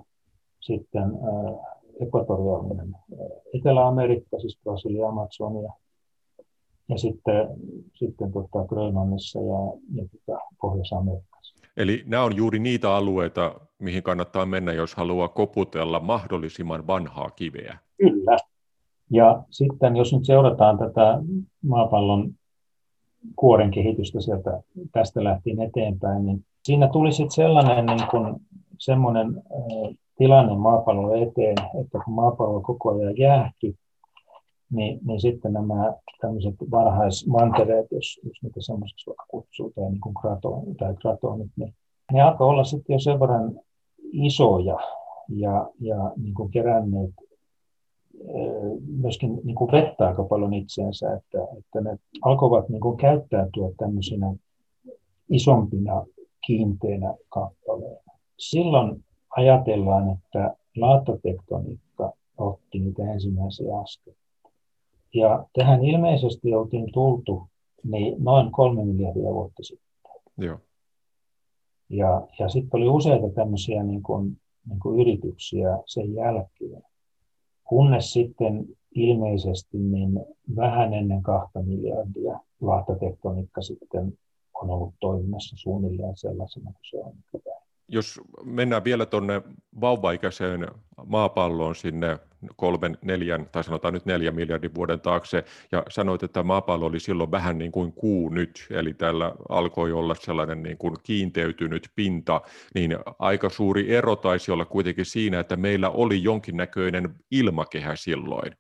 [0.60, 1.56] sitten äh,
[2.02, 3.18] ekvatoriaalinen äh,
[3.54, 5.72] Etelä-Amerikka, siis Brasilia, Amazonia,
[6.90, 7.48] ja sitten,
[7.94, 11.56] sitten tota Grönlannissa ja, ja tota Pohjois-Amerikassa.
[11.78, 17.78] Eli nämä on juuri niitä alueita, mihin kannattaa mennä, jos haluaa koputella mahdollisimman vanhaa kiveä.
[17.98, 18.38] Kyllä.
[19.12, 21.20] Ja sitten jos nyt seurataan tätä
[21.64, 22.34] maapallon
[23.36, 28.36] kuoren kehitystä sieltä tästä lähtien eteenpäin, niin siinä tuli sitten sellainen niin kuin,
[28.80, 29.44] semmoinen
[30.18, 33.76] tilanne maapallon eteen, että kun maapallo koko ajan jäähtyi,
[34.72, 40.16] niin, niin sitten nämä tämmöiset varhaismantereet, jos, jos niitä semmoisiksi vaikka kutsuu, tai, niin kuin
[40.22, 41.74] kraton, tai kratonit, niin
[42.12, 43.60] ne alkoi olla sitten jo sen verran
[44.12, 44.78] isoja
[45.30, 47.14] ja, ja niin kuin keränneet
[48.98, 54.34] myöskin niin kuin vettä aika paljon itseensä, että, että ne alkoivat niin kuin käyttäytyä tämmöisinä
[55.30, 56.06] isompina
[56.46, 58.14] kiinteinä kappaleina.
[58.40, 59.04] Silloin
[59.38, 64.20] ajatellaan, että laattotektoniikka otti niitä ensimmäisiä askelia.
[65.14, 67.48] Ja tähän ilmeisesti oltiin tultu
[67.84, 70.12] niin noin kolme miljardia vuotta sitten.
[70.38, 70.60] Joo.
[71.90, 74.38] Ja, ja sitten oli useita tämmöisiä niin kuin,
[74.70, 76.84] niin kuin yrityksiä sen jälkeen,
[77.64, 80.20] kunnes sitten ilmeisesti niin
[80.56, 84.18] vähän ennen kahta miljardia laahtatektonikka sitten
[84.64, 87.14] on ollut toiminnassa suunnilleen sellaisena kuin se on
[87.88, 89.42] jos mennään vielä tuonne
[89.82, 90.68] vauvaikäiseen
[91.06, 92.20] maapalloon sinne
[92.56, 97.32] kolmen, neljän, tai sanotaan nyt neljän miljardin vuoden taakse, ja sanoit, että maapallo oli silloin
[97.32, 102.42] vähän niin kuin kuu nyt, eli täällä alkoi olla sellainen niin kuin kiinteytynyt pinta,
[102.76, 108.52] niin aika suuri ero taisi olla kuitenkin siinä, että meillä oli jonkinnäköinen ilmakehä silloin,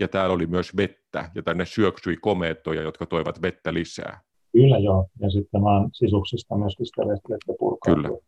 [0.00, 4.20] ja täällä oli myös vettä, ja tänne syöksyi komeettoja, jotka toivat vettä lisää.
[4.52, 7.94] Kyllä joo, ja sitten maan sisuksista myöskin sitä vettä purkaa.
[7.94, 8.18] Kyllä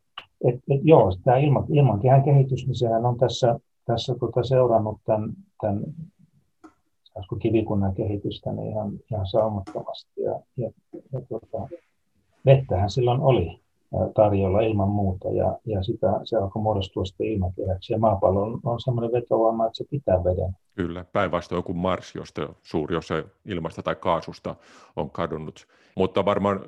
[0.44, 5.32] et, et, joo, tämä ilma, ilmankehän kehitys, niin sehän on tässä, tässä tota seurannut tämän,
[5.60, 5.84] tämän
[7.42, 10.22] kivikunnan kehitystä niin ihan, ihan saumattomasti.
[10.22, 10.70] Ja, ja,
[11.12, 11.68] ja tota,
[12.46, 13.63] vettähän silloin oli
[14.14, 17.92] tarjolla ilman muuta ja, ja sitä, se alkoi muodostua sitten ilmakehäksi.
[17.92, 20.56] Ja maapallo on, on semmoinen vetovoima, että se pitää veden.
[20.74, 24.54] Kyllä, päinvastoin kuin Mars, josta suuri osa ilmasta tai kaasusta
[24.96, 25.66] on kadonnut.
[25.96, 26.60] Mutta varmaan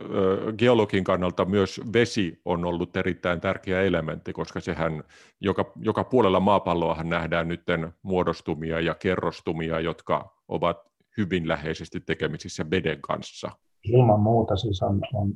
[0.58, 5.04] geologin kannalta myös vesi on ollut erittäin tärkeä elementti, koska sehän
[5.40, 7.62] joka, joka puolella maapalloahan nähdään nyt
[8.02, 10.76] muodostumia ja kerrostumia, jotka ovat
[11.16, 13.50] hyvin läheisesti tekemisissä veden kanssa.
[13.84, 15.32] Ilman muuta siis on, on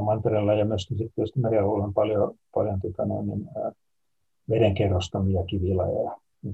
[0.00, 3.72] mantereella ja myöskin sitten tietysti merialueella on paljon, paljon tota noin, niin, ää,
[4.50, 6.52] veden kerrostamia kivilajeja, mm.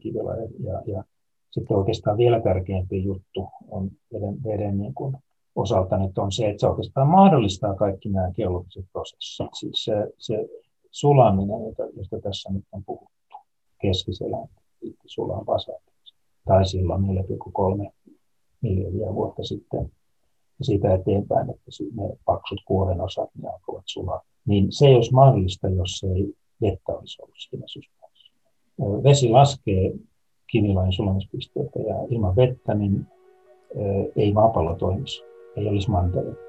[0.00, 1.04] kivilajeja ja, ja
[1.50, 5.16] sitten oikeastaan vielä tärkeämpi juttu on veden, veden niin kuin
[5.54, 9.48] osalta nyt on se, että se oikeastaan mahdollistaa kaikki nämä geologiset prosessit.
[9.52, 10.48] Siis se, se
[10.90, 13.36] sulaminen, josta tässä nyt on puhuttu,
[13.80, 14.48] keskiselän
[15.06, 17.02] sulaan vasaatiksi, tai silloin
[17.84, 17.90] 4,3
[18.60, 19.92] miljardia vuotta sitten,
[20.58, 24.20] ja siitä eteenpäin, että ne paksut kuoren osat ne alkavat sulaa.
[24.46, 28.32] Niin se ei olisi mahdollista, jos ei vettä olisi ollut siinä systeemissä.
[29.02, 29.92] Vesi laskee
[30.46, 33.06] kivilain sulamispisteitä ja ilman vettä niin
[34.16, 35.22] ei maapallo toimisi,
[35.56, 36.44] ei olisi mantereita.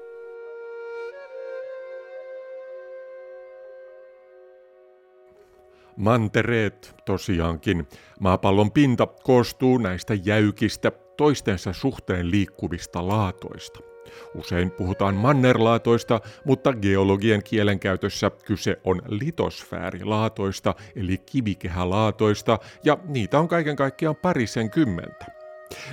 [5.96, 7.86] Mantereet tosiaankin.
[8.20, 13.95] Maapallon pinta koostuu näistä jäykistä, toistensa suhteen liikkuvista laatoista.
[14.34, 23.76] Usein puhutaan mannerlaatoista, mutta geologien kielenkäytössä kyse on litosfäärilaatoista eli kivikehälaatoista ja niitä on kaiken
[23.76, 25.35] kaikkiaan parisen kymmentä.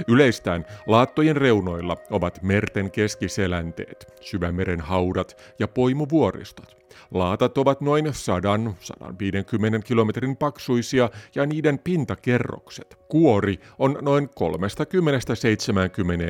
[0.07, 6.83] Yleistään laattojen reunoilla ovat merten keskiselänteet, syvämeren haudat ja poimuvuoristot.
[7.11, 8.11] Laatat ovat noin 100-150
[9.83, 12.97] kilometrin paksuisia ja niiden pintakerrokset.
[13.09, 14.29] Kuori on noin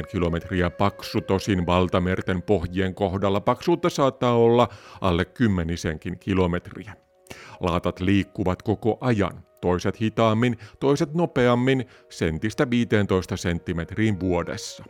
[0.03, 4.67] 30-70 kilometriä paksu, tosin valtamerten pohjien kohdalla paksuutta saattaa olla
[5.01, 6.93] alle kymmenisenkin kilometriä.
[7.59, 9.52] Laatat liikkuvat koko ajan.
[9.63, 14.83] Toiset hitaammin, toiset nopeammin, sentistä 15 senttimetriin vuodessa.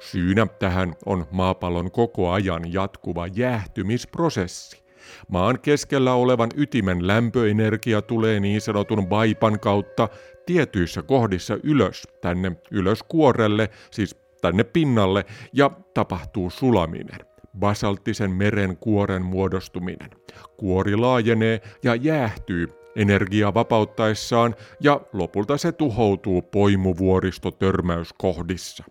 [0.00, 4.82] Syynä tähän on maapallon koko ajan jatkuva jäähtymisprosessi.
[5.28, 10.08] Maan keskellä olevan ytimen lämpöenergia tulee niin sanotun vaipan kautta
[10.46, 17.20] tietyissä kohdissa ylös, tänne ylös kuorelle, siis tänne pinnalle, ja tapahtuu sulaminen
[17.58, 20.10] basalttisen meren kuoren muodostuminen.
[20.56, 28.84] Kuori laajenee ja jäähtyy energia vapauttaessaan ja lopulta se tuhoutuu poimuvuoristo törmäyskohdissa.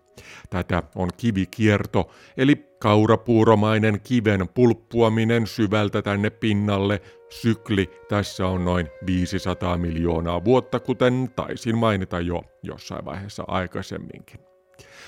[0.50, 7.02] Tätä on kivikierto, eli kaurapuuromainen kiven pulppuaminen syvältä tänne pinnalle.
[7.30, 14.51] Sykli tässä on noin 500 miljoonaa vuotta, kuten taisin mainita jo jossain vaiheessa aikaisemminkin.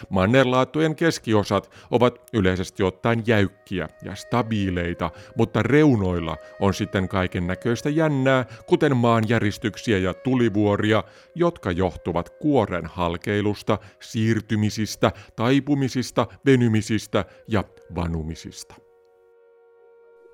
[0.09, 8.44] Mannerlaattojen keskiosat ovat yleisesti ottaen jäykkiä ja stabiileita, mutta reunoilla on sitten kaiken näköistä jännää,
[8.66, 18.74] kuten maanjäristyksiä ja tulivuoria, jotka johtuvat kuoren halkeilusta, siirtymisistä, taipumisista, venymisistä ja vanumisista.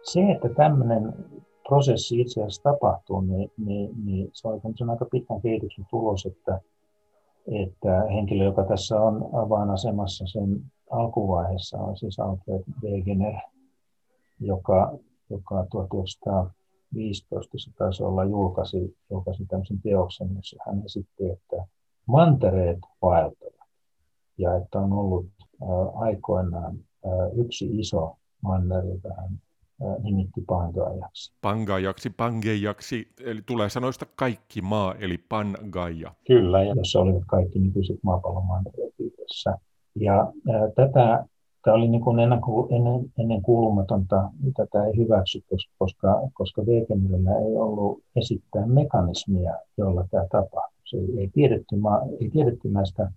[0.02, 1.12] Se, että tämmöinen
[1.68, 6.60] prosessi itse asiassa tapahtuu, niin, niin, niin se on aika pitkän kehityksen tulos, että
[7.46, 13.35] että henkilö, joka tässä on avainasemassa sen alkuvaiheessa, on siis Alfred Wegener,
[14.40, 14.98] joka,
[15.31, 21.66] joka 1915 se taisi olla, julkaisi, julkaisi tämmöisen teoksen, jossa hän esitti, että
[22.07, 23.55] mantereet vaeltavat.
[24.38, 25.26] Ja että on ollut
[25.94, 26.79] aikoinaan
[27.35, 29.40] yksi iso manner, jota hän
[30.02, 31.32] nimitti Pangaajaksi.
[31.42, 36.12] Pangaajaksi, Pangeijaksi, eli tulee sanoista kaikki maa, eli Pangaia.
[36.26, 39.58] Kyllä, ja tässä olivat kaikki nykyiset maapallon mantereet yhdessä.
[39.94, 41.24] Ja ää, tätä,
[41.64, 42.40] tämä oli niin kuin ennen,
[42.70, 50.26] ennen, ennen kuulumatonta, tätä ei hyväksytty, koska, koska Wegenerillä ei ollut esittää mekanismia, jolla tämä
[50.30, 50.80] tapahtui.
[50.84, 51.76] Se ei, ei, tiedetty,
[52.20, 53.10] ei tiedetty näistä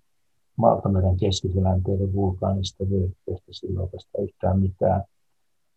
[0.56, 5.04] Maltameren keskiselänteiden vulkaanista vyöhykkeistä silloin yhtään mitään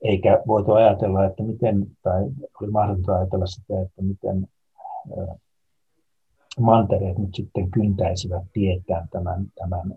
[0.02, 2.24] eikä voitu ajatella, että miten, tai
[2.62, 4.48] oli mahdotonta ajatella sitä, että miten
[6.60, 9.94] mantereet nyt sitten kyntäisivät tietään tämän, tämän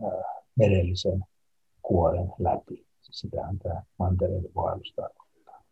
[0.57, 1.25] merellisen
[1.83, 2.87] kuoren läpi.
[3.01, 5.63] Sitähän tämä mantereiden vaellus tarkoittaa.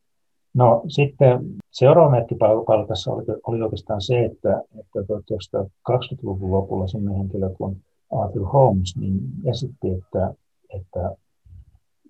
[0.55, 7.51] No sitten seuraava merkkipalvelu tässä oli, oli oikeastaan se, että, että 1920-luvun lopulla sellainen henkilö
[7.51, 10.35] kuin Arthur Holmes niin esitti, että,
[10.71, 11.17] että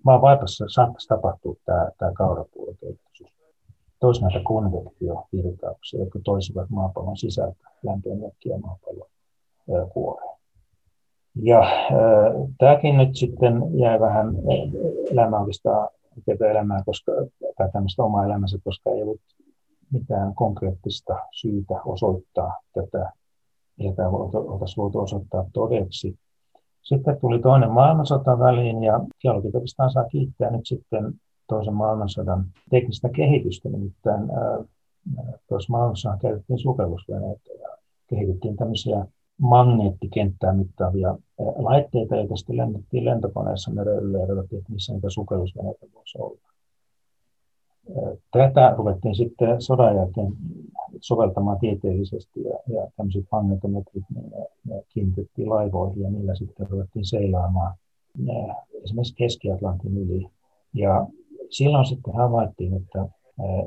[0.05, 3.33] maan vaipassa saattaisi tapahtua tämä, tämä kaurapuolokehitys.
[3.99, 9.09] Toisi näitä konvektiovirtauksia, jotka toisivat maapallon sisältä lämpöenergiaa maapallon
[9.93, 10.39] kuoreen.
[11.35, 11.89] Ja äh,
[12.57, 14.35] tämäkin nyt sitten jäi vähän
[15.11, 15.89] elämään oikeastaan
[16.51, 17.11] elämää, koska,
[17.57, 19.21] tai tämmöistä omaa elämänsä, koska ei ollut
[19.91, 23.11] mitään konkreettista syytä osoittaa tätä,
[23.77, 26.19] ja tämä oltaisiin voitu osoittaa todeksi.
[26.83, 31.13] Sitten tuli toinen maailmansota väliin ja geologit oikeastaan saa kiittää nyt sitten
[31.47, 33.69] toisen maailmansodan teknistä kehitystä.
[33.69, 34.21] Nimittäin
[35.49, 37.69] toisessa maailmassa käytettiin sukellusveneitä ja
[38.07, 39.05] kehitettiin tämmöisiä
[39.41, 41.17] magneettikenttää mittaavia
[41.55, 46.48] laitteita, joita sitten lennettiin lentokoneessa meren ylle ja että missä niitä sukellusveneitä voisi olla.
[48.31, 50.33] Tätä ruvettiin sitten sodan jälkeen
[51.01, 54.21] soveltamaan tieteellisesti ja, ja tämmöiset magnetometrit ne,
[54.65, 57.75] ne kiinnitettiin laivoihin ja niillä sitten ruvettiin seilaamaan
[58.17, 60.27] ne, esimerkiksi Keski-Atlantin yli.
[60.73, 61.07] Ja
[61.49, 63.05] silloin sitten havaittiin, että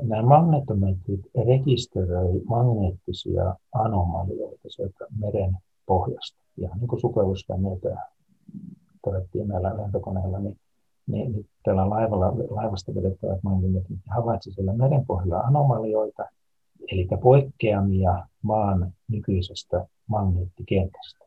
[0.01, 6.43] nämä magnetometrit rekisteröi magneettisia anomalioita sieltä meren pohjasta.
[6.57, 7.97] Ja niin kuin sukellusväneitä
[9.03, 10.57] todettiin näillä lentokoneilla, niin
[11.07, 16.23] niin, niin tällä laivalla, laivasta vedettävät magneetit havaitsi siellä merenpohjalla anomalioita,
[16.91, 21.25] eli poikkeamia maan nykyisestä magneettikentästä.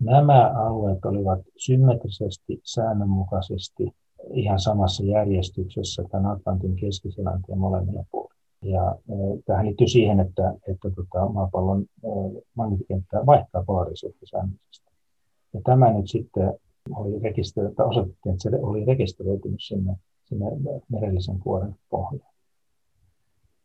[0.00, 3.94] Nämä alueet olivat symmetrisesti, säännönmukaisesti
[4.32, 8.40] ihan samassa järjestyksessä tämän Atlantin keskiselänteen molemmilla puolilla.
[8.62, 9.14] Ja e,
[9.46, 12.08] tähän liittyy siihen, että, että tota, maapallon e,
[12.54, 14.90] magneettikenttä vaihtaa polaarisuutta säännöllisesti.
[15.54, 16.54] Ja tämä nyt sitten
[16.96, 20.46] oli rekisteröity, osoitettiin, että se oli rekisteröitynyt sinne, sinne
[20.88, 22.32] merellisen kuoren pohjaan.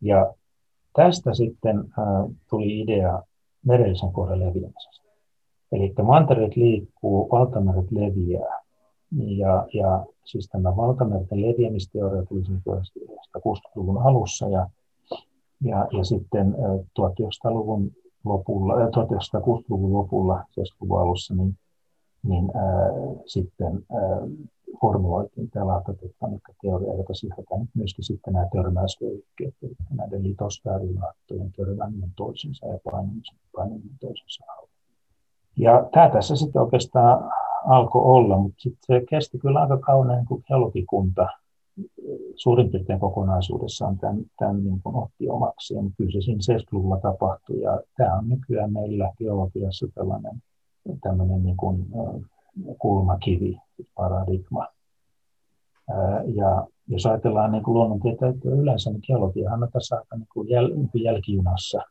[0.01, 0.33] Ja
[0.93, 3.23] tästä sitten äh, tuli idea
[3.65, 5.05] merellisen kuoren leviämisestä.
[5.71, 8.61] Eli mantereet liikkuu, valtameret leviää.
[9.37, 14.69] Ja, ja siis tämä valtamerten leviämisteoria tuli 1960-luvun alussa ja,
[15.61, 16.55] ja, ja sitten
[16.99, 17.91] 1900-luvun
[18.25, 21.57] lopulla, 1960-luvun lopulla, 70-luvun alussa, niin
[22.27, 22.91] niin ää,
[23.25, 24.19] sitten ää,
[24.81, 32.79] formuloitiin tämä laattotektonikka-teoria, joka sisältää myöskin sitten nämä törmäysvyöhykkeet, eli näiden litosfäärilaattojen törmääminen toisinsa ja
[32.83, 34.69] painamisen, painaminen toisinsa alle.
[35.57, 37.31] Ja tämä tässä sitten oikeastaan
[37.65, 41.27] alkoi olla, mutta sitten se kesti kyllä aika kauan, kun geologikunta
[42.35, 45.91] suurin piirtein kokonaisuudessaan tämän, tämän niin kuin otti omakseen.
[45.97, 50.41] Kyllä se siinä 70-luvulla tapahtui ja tämä on nykyään meillä geologiassa tällainen
[51.01, 51.85] tämmöinen niin kuin,
[52.79, 53.57] kulmakivi,
[53.95, 54.67] paradigma.
[56.35, 60.89] Ja jos ajatellaan niin luonnontieteitä yleensä, niin geologiahan on tässä aika niin kuin jäl, niin
[60.89, 61.81] kuin jälkijunassa.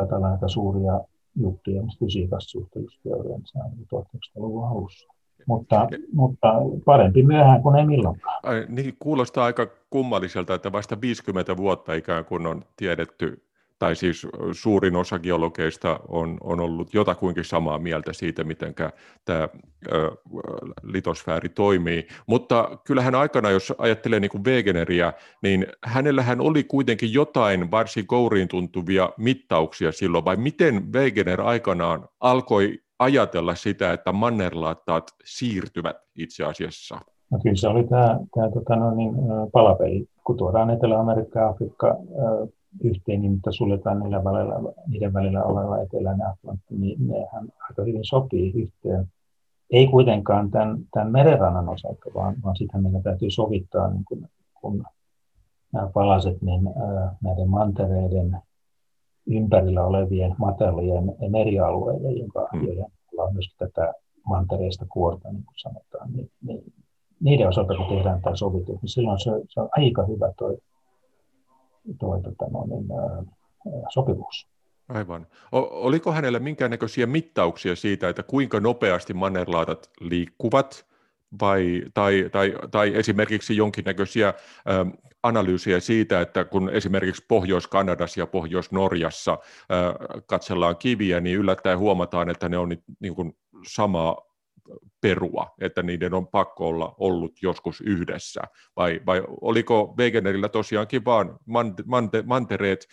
[0.00, 1.00] Ajatellaan aika suuria
[1.36, 5.08] juttuja, fysiikasta suhteellisuusteorian, se on 1900-luvun alussa.
[5.46, 6.48] Mutta, mutta
[6.84, 8.40] parempi myöhään kuin ei milloinkaan.
[8.42, 13.43] Ai, niin, kuulostaa aika kummalliselta, että vasta 50 vuotta ikään kuin on tiedetty
[13.78, 18.74] tai siis suurin osa geologeista on, on ollut jotakuinkin samaa mieltä siitä, miten
[19.24, 19.48] tämä
[20.82, 22.06] litosfääri toimii.
[22.26, 25.12] Mutta kyllähän aikana, jos ajattelee niin Wegeneriä,
[25.42, 32.78] niin hänellähän oli kuitenkin jotain varsin kouriin tuntuvia mittauksia silloin, vai miten Wegener aikanaan alkoi
[32.98, 37.00] ajatella sitä, että mannerlaattaat siirtyvät itse asiassa?
[37.30, 39.14] No kyllä se oli tämä, tämä tota, no niin,
[39.52, 41.96] palapeli, kun tuodaan Etelä-Amerikka Afrikka
[42.82, 48.04] yhteen, niin mutta suljetaan niiden välillä, niiden välillä oleva eteläinen Atlantti, niin nehän aika hyvin
[48.04, 49.06] sopii yhteen.
[49.70, 54.28] Ei kuitenkaan tämän, tämän merenrannan osalta, vaan, vaan sitä meidän täytyy sovittaa, niin kun,
[54.60, 54.84] kun
[55.72, 56.60] nämä palaset, niin
[57.22, 58.38] näiden mantereiden
[59.26, 62.68] ympärillä olevien matalien merialueiden, jonka hmm.
[63.18, 63.92] on myös tätä
[64.26, 66.72] mantereista kuorta, niin kuin sanotaan, niin, niin
[67.20, 70.58] niiden osalta, kun tehdään tämä sovitus, niin silloin se, se on aika hyvä toi
[72.00, 72.86] toi, tota, no, niin,
[73.94, 74.48] sopivuus.
[74.88, 75.26] Aivan.
[75.52, 80.86] O- oliko hänellä minkäännäköisiä mittauksia siitä, että kuinka nopeasti mannerlaatat liikkuvat,
[81.40, 84.32] vai, tai, tai, tai esimerkiksi jonkinnäköisiä ä,
[85.22, 89.38] analyysiä siitä, että kun esimerkiksi Pohjois-Kanadassa ja Pohjois-Norjassa ä,
[90.26, 92.68] katsellaan kiviä, niin yllättäen huomataan, että ne on
[93.00, 94.33] niin kuin samaa
[95.00, 98.40] perua, että niiden on pakko olla ollut joskus yhdessä?
[98.76, 101.38] Vai, vai oliko Wegenerillä tosiaankin vaan
[101.86, 102.86] mante, mantereet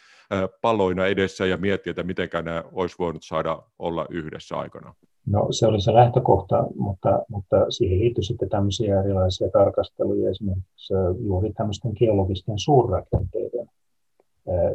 [0.62, 4.94] paloina edessä ja miettiä, että miten nämä olisi voinut saada olla yhdessä aikana?
[5.26, 11.54] No se oli se lähtökohta, mutta, mutta siihen liittyi sitten tämmöisiä erilaisia tarkasteluja, esimerkiksi juuri
[11.54, 13.70] tämmöisten geologisten suurrakenteiden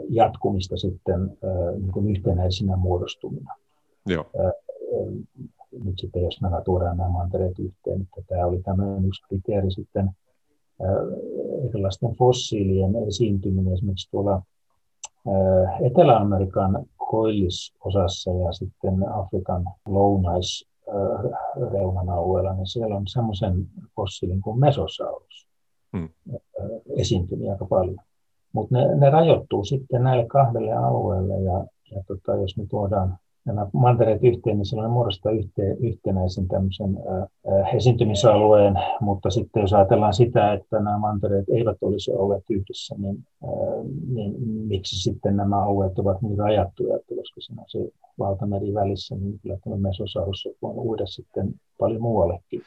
[0.08, 1.38] jatkumista sitten
[1.78, 3.54] niin kuin yhtenäisinä muodostumina.
[4.06, 4.26] Joo
[5.84, 10.10] nyt sitten jos nämä tuodaan nämä mantereet yhteen, että tämä oli tämmöinen yksi kriteeri sitten
[11.68, 14.42] erilaisten fossiilien esiintyminen esimerkiksi tuolla
[15.80, 23.66] Etelä-Amerikan koillisosassa ja sitten Afrikan lounaisreunan alueella, niin siellä on semmoisen
[23.96, 25.48] fossiilin kuin mesosaurus
[25.96, 26.08] hmm.
[26.96, 27.98] esiintynyt aika paljon.
[28.52, 33.66] Mutta ne, ne rajoittuu sitten näille kahdelle alueelle ja, ja tota, jos me tuodaan nämä
[33.72, 40.52] mantereet yhteen, niin silloin muodostaa yhteen, yhtenäisen tämmöisen ää, esiintymisalueen, mutta sitten jos ajatellaan sitä,
[40.52, 43.50] että nämä mantereet eivät olisi olleet yhdessä, niin, ää,
[44.14, 47.78] niin miksi sitten nämä alueet ovat niin rajattuja, että koska siinä on se
[48.18, 52.62] valtameri välissä, niin kyllä tämä mesosaurus voi uida sitten paljon muuallekin.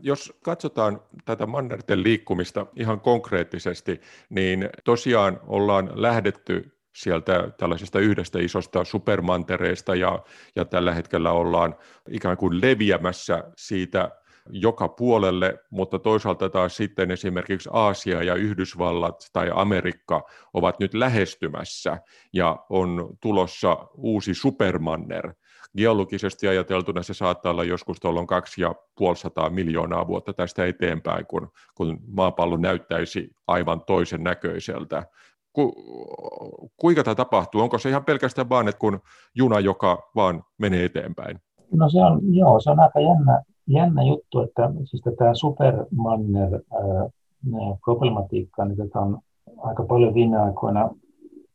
[0.00, 8.84] Jos katsotaan tätä mannerten liikkumista ihan konkreettisesti, niin tosiaan ollaan lähdetty sieltä tällaisesta yhdestä isosta
[8.84, 10.18] supermantereesta ja,
[10.56, 11.74] ja tällä hetkellä ollaan
[12.08, 14.10] ikään kuin leviämässä siitä
[14.50, 20.22] joka puolelle, mutta toisaalta taas sitten esimerkiksi Aasia ja Yhdysvallat tai Amerikka
[20.54, 21.98] ovat nyt lähestymässä
[22.32, 25.34] ja on tulossa uusi supermanner.
[25.76, 31.52] Geologisesti ajateltuna se saattaa olla joskus tuolloin kaksi ja puolisataa miljoonaa vuotta tästä eteenpäin, kun,
[31.74, 35.06] kun maapallo näyttäisi aivan toisen näköiseltä
[35.54, 35.72] ku,
[36.76, 37.60] kuinka tämä tapahtuu?
[37.60, 39.00] Onko se ihan pelkästään vaan, että kun
[39.34, 41.38] juna, joka vaan menee eteenpäin?
[41.72, 47.08] No se on, joo, se on aika jännä, jännä juttu, että siis tätä supermanner ää,
[47.84, 49.18] problematiikkaa, niin tätä on
[49.58, 50.90] aika paljon viime aikoina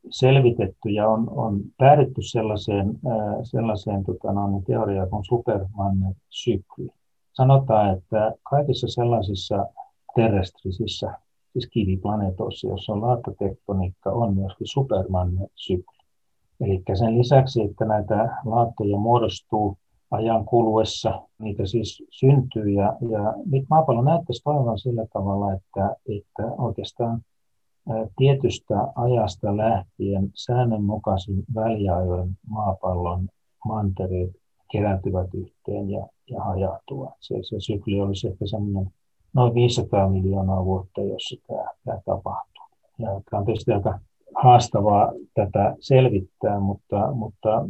[0.10, 3.00] selvitetty ja on, on päädytty sellaiseen,
[3.44, 6.90] sellaiseen tota, no, teoriaan kuin supermanner-sykli.
[7.34, 9.68] Sanotaan, että kaikissa sellaisissa
[10.16, 11.14] terrestrisissä
[11.54, 16.00] siis kiviplaneetoissa, jossa on laattotektoniikka, on myöskin Superman-sykli.
[16.62, 19.78] Eli sen lisäksi, että näitä laattoja muodostuu
[20.12, 26.44] ajan kuluessa, niitä siis syntyy, ja, ja nyt maapallo näyttäisi toivon sillä tavalla, että, että
[26.58, 27.22] oikeastaan
[28.18, 33.28] tietystä ajasta lähtien säännönmukaisin väliajoin maapallon
[33.66, 34.32] mantereet
[34.72, 37.14] kerääntyvät yhteen ja, ja hajautuvat.
[37.20, 38.92] Se, se sykli olisi ehkä semmoinen
[39.34, 42.64] noin 500 miljoonaa vuotta, jossa tämä, tämä tapahtuu.
[43.00, 44.00] Ja tämä on tietysti aika
[44.36, 47.66] haastavaa tätä selvittää, mutta, mutta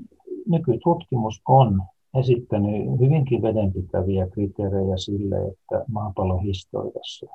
[0.49, 1.81] nykytutkimus on
[2.13, 7.27] esittänyt hyvinkin vedenpitäviä kriteerejä sille, että maapallon historiassa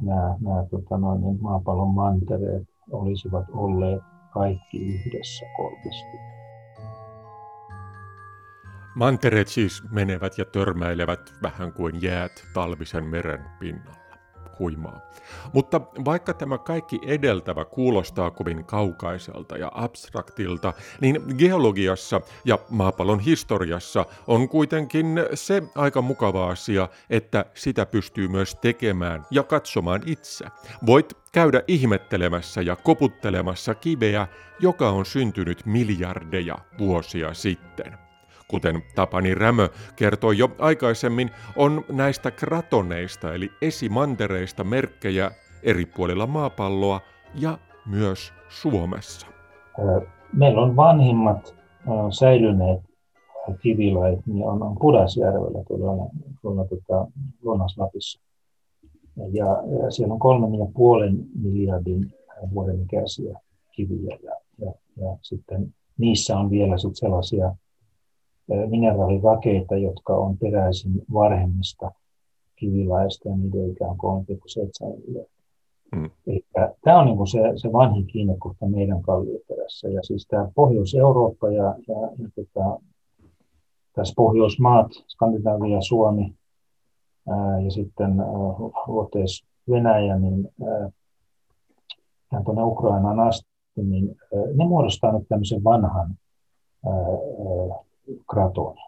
[0.00, 6.39] nämä, nämä tota noin, niin maapallon mantereet olisivat olleet kaikki yhdessä kolmesti.
[9.00, 14.16] Mantereet siis menevät ja törmäilevät vähän kuin jäät talvisen meren pinnalla
[14.58, 15.00] huimaa.
[15.52, 24.06] Mutta vaikka tämä kaikki edeltävä kuulostaa kovin kaukaiselta ja abstraktilta, niin geologiassa ja maapallon historiassa
[24.26, 30.44] on kuitenkin se aika mukava asia, että sitä pystyy myös tekemään ja katsomaan itse.
[30.86, 34.26] Voit käydä ihmettelemässä ja koputtelemassa kiveä,
[34.58, 38.09] joka on syntynyt miljardeja vuosia sitten
[38.50, 45.30] kuten Tapani Rämö kertoi jo aikaisemmin, on näistä kratoneista eli esimantereista merkkejä
[45.62, 47.00] eri puolilla maapalloa
[47.34, 49.26] ja myös Suomessa.
[50.32, 51.54] Meillä on vanhimmat
[52.18, 52.80] säilyneet
[53.62, 56.10] kivilait, niin on, on Pudasjärvellä tuolla,
[56.42, 57.10] tuolla tuota,
[57.42, 58.20] Lounais-Lapissa.
[59.16, 62.14] Ja, ja siellä on kolmen ja puolen miljardin
[62.54, 63.38] vuoden ikäisiä
[63.72, 67.54] kiviä ja, ja, ja sitten niissä on vielä sit sellaisia
[68.54, 71.90] mineraalirakeita, jotka on peräisin varhemmista
[72.56, 75.40] kivilaista ja niiden ikä on 3,7 miljardia.
[75.96, 76.10] Mm.
[76.84, 79.88] tämä on niin se, se vanhin kiinnekohta meidän kallioperässä.
[79.88, 82.80] Ja siis tämä Pohjois-Eurooppa ja, ja, ja tota,
[83.92, 86.34] tässä Pohjoismaat, Skandinavia, Suomi
[87.28, 88.10] ää, ja sitten
[88.86, 96.14] luoteis Venäjä, niin ää, tuonne Ukrainaan asti, niin ää, ne muodostaa nyt tämmöisen vanhan
[96.86, 96.92] ää,
[98.30, 98.80] kratoni,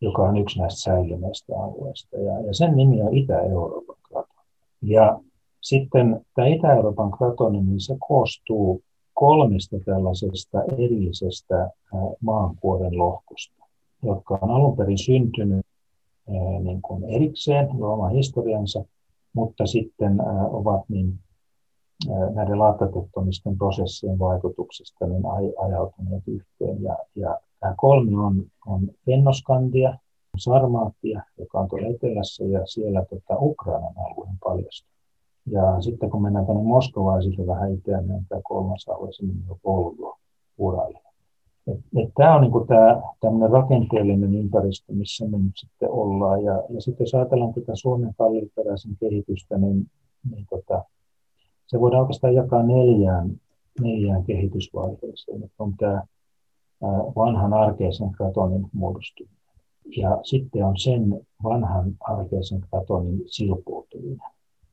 [0.00, 2.16] joka on yksi näistä säilyneistä alueista.
[2.16, 4.48] Ja, ja sen nimi on Itä-Euroopan kratoni.
[4.82, 5.20] Ja
[5.60, 8.82] sitten tämä Itä-Euroopan kratoni, niin se koostuu
[9.14, 11.70] kolmesta tällaisesta erillisestä
[12.20, 13.64] maankuoren lohkosta,
[14.02, 15.66] jotka on alun perin syntynyt
[16.62, 18.84] niin kuin erikseen, oma historiansa,
[19.32, 20.18] mutta sitten
[20.50, 21.18] ovat niin
[22.34, 25.22] näiden laatatektonisten prosessien vaikutuksesta niin
[25.58, 26.82] ajautuneet yhteen.
[26.82, 29.98] Ja, ja Tämä kolmi on, on Fennoskandia,
[30.36, 34.88] Sarmaatia, joka on tuolla etelässä, ja siellä tota, Ukrainan alueen paljasta.
[35.46, 39.24] Ja sitten kun mennään tänne Moskovaan ja vähän itään, niin tämä kolmas alue, se
[39.64, 39.96] on
[40.58, 40.94] Urali.
[42.16, 42.52] Tämä on niin
[43.20, 46.44] tämä rakenteellinen ympäristö, missä me nyt sitten ollaan.
[46.44, 49.86] Ja, ja sitten jos ajatellaan tätä Suomen kalliperäisen kehitystä, niin,
[50.30, 50.84] niin tota,
[51.66, 53.30] se voidaan oikeastaan jakaa neljään,
[53.80, 55.42] neljään kehitysvaiheeseen.
[55.42, 56.02] Että on tämä
[57.16, 59.36] vanhan arkeisen kratonin muodostuminen.
[59.96, 64.18] Ja sitten on sen vanhan arkeisen kratonin silpoutuminen.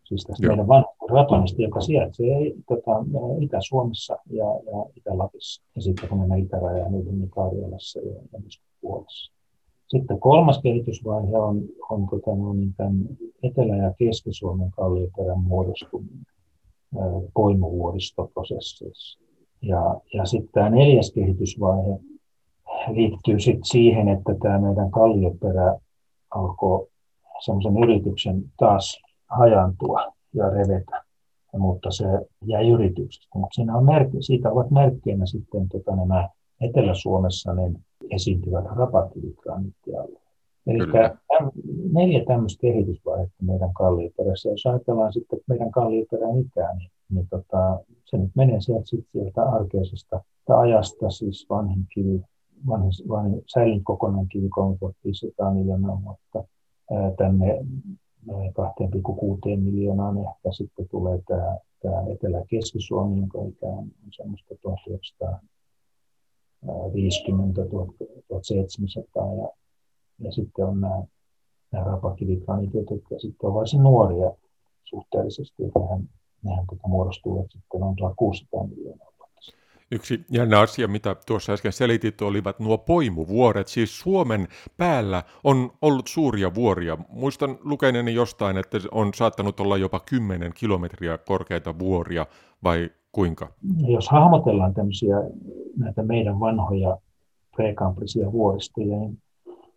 [0.03, 0.51] Siis tästä Joo.
[0.51, 3.05] meidän vanhasta kratonista, joka sijaitsee tota,
[3.41, 5.63] Itä-Suomessa ja, ja Itä-Lapissa.
[5.75, 9.33] Ja sitten kun mennään itärajaan, niin Karjalassa ja, ja myös Puolassa.
[9.87, 13.05] Sitten kolmas kehitysvaihe on, on tota, no, niin tämän
[13.43, 16.25] Etelä- ja Keski-Suomen kallioperän muodostuminen
[17.33, 19.19] poimuvuoristoprosesseissa.
[19.61, 21.99] Ja, ja sitten tämä neljäs kehitysvaihe
[22.87, 25.79] liittyy sitten siihen, että tämä meidän kallioperä
[26.29, 26.87] alkoi
[27.45, 31.03] semmoisen yrityksen taas hajantua ja revetä,
[31.57, 32.05] mutta se
[32.45, 33.39] jäi yrityksestä.
[33.39, 36.29] Mutta siinä on merkki, siitä ovat merkkeinä sitten tota, nämä
[36.61, 37.77] Etelä-Suomessa niin
[38.11, 40.27] esiintyvät rapatiivigraniittialueet.
[40.67, 40.79] Eli
[41.93, 44.49] neljä tämmöistä kehitysvaihetta meidän kallioperässä.
[44.49, 49.43] Jos ajatellaan sitten meidän kallioperän ikää, niin, niin tota, se nyt menee sieltä, sit sieltä
[49.43, 52.21] arkeisesta ajasta, siis vanhin kivi,
[52.67, 56.43] vanhin, vanhin säilyn kokonaan kivi 3500 miljoonaa vuotta
[57.17, 57.59] tänne
[58.27, 58.33] 2,6
[59.57, 60.17] miljoonaan.
[60.17, 67.61] Ehkä sitten tulee tämä, tämä Etelä-Keski-Suomi, jonka ikä on semmoista 1950
[68.27, 69.49] 1700 ja,
[70.19, 71.03] ja sitten on nämä,
[71.71, 74.31] nämä rapakivikranit, jotka sitten on varsin nuoria
[74.83, 75.79] suhteellisesti, että
[76.43, 79.07] nehän tota muodostuvat sitten noin 1600 miljoonaa
[79.91, 83.67] Yksi jännä asia, mitä tuossa äsken selitit, olivat nuo poimuvuoret.
[83.67, 86.97] Siis Suomen päällä on ollut suuria vuoria.
[87.09, 92.25] Muistan lukeneeni jostain, että on saattanut olla jopa 10 kilometriä korkeita vuoria,
[92.63, 93.51] vai kuinka?
[93.87, 95.15] Jos hahmotellaan tämmöisiä
[95.77, 96.97] näitä meidän vanhoja
[97.55, 99.17] prekamprisia vuoristoja, niin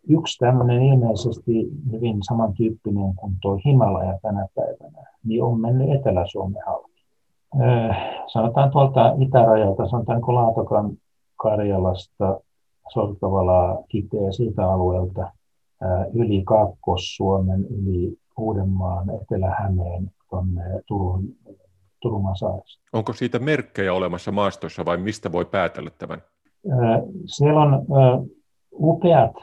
[0.09, 1.51] Yksi tämmöinen ilmeisesti
[1.91, 4.80] hyvin samantyyppinen kuin tuo Himalaja tänä päivänä,
[5.23, 6.91] niin on mennyt Etelä-Suomen halki.
[7.61, 7.93] Öö,
[8.27, 10.91] sanotaan tuolta itärajalta, sanotaan niin Laatokan
[11.35, 12.39] Karjalasta,
[12.93, 15.31] Sortavalaa, Kiteä siltä alueelta
[16.13, 21.23] yli Kaakkois-Suomen, yli Uudenmaan, Etelä-Hämeen, tuonne Turun,
[22.01, 22.81] Turun saaresta.
[22.93, 26.21] Onko siitä merkkejä olemassa maastossa vai mistä voi päätellä tämän?
[27.25, 27.85] Siellä on
[28.73, 29.35] upeat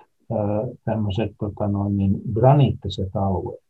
[0.84, 3.60] tämmöiset tota noin, niin graniittiset alueet,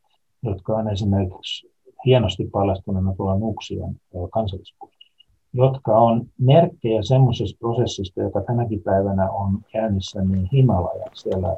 [0.42, 1.72] jotka on esimerkiksi
[2.04, 3.96] hienosti paljastuneena tuolla Nuksian
[4.30, 5.22] kansallispuistossa,
[5.52, 11.56] jotka on merkkejä semmoisesta prosessista, joka tänäkin päivänä on käynnissä niin Himalaja siellä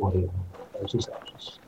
[0.00, 0.30] vuorien
[0.86, 1.62] sisäosassa.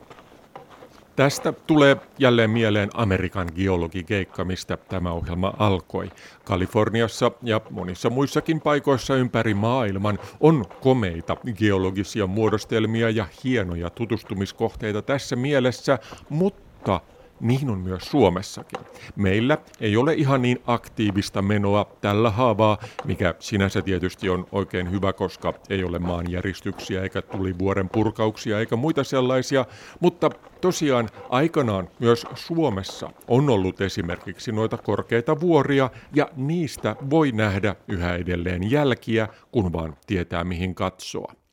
[1.15, 6.09] Tästä tulee jälleen mieleen Amerikan geologikeikka, mistä tämä ohjelma alkoi.
[6.43, 15.35] Kaliforniassa ja monissa muissakin paikoissa ympäri maailman on komeita geologisia muodostelmia ja hienoja tutustumiskohteita tässä
[15.35, 15.99] mielessä,
[16.29, 17.01] mutta
[17.39, 18.79] niin on myös Suomessakin.
[19.15, 25.13] Meillä ei ole ihan niin aktiivista menoa tällä haavaa, mikä sinänsä tietysti on oikein hyvä,
[25.13, 29.65] koska ei ole maanjäristyksiä eikä tulivuoren purkauksia eikä muita sellaisia,
[29.99, 30.29] mutta
[30.61, 38.15] tosiaan aikanaan myös Suomessa on ollut esimerkiksi noita korkeita vuoria ja niistä voi nähdä yhä
[38.15, 41.44] edelleen jälkiä, kun vaan tietää mihin katsoa.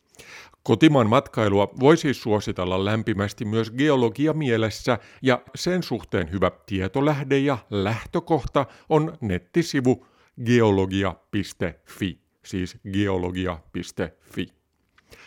[0.62, 7.58] Kotimaan matkailua voi siis suositella lämpimästi myös geologia mielessä ja sen suhteen hyvä tietolähde ja
[7.70, 10.06] lähtökohta on nettisivu
[10.44, 14.46] geologia.fi, siis geologia.fi.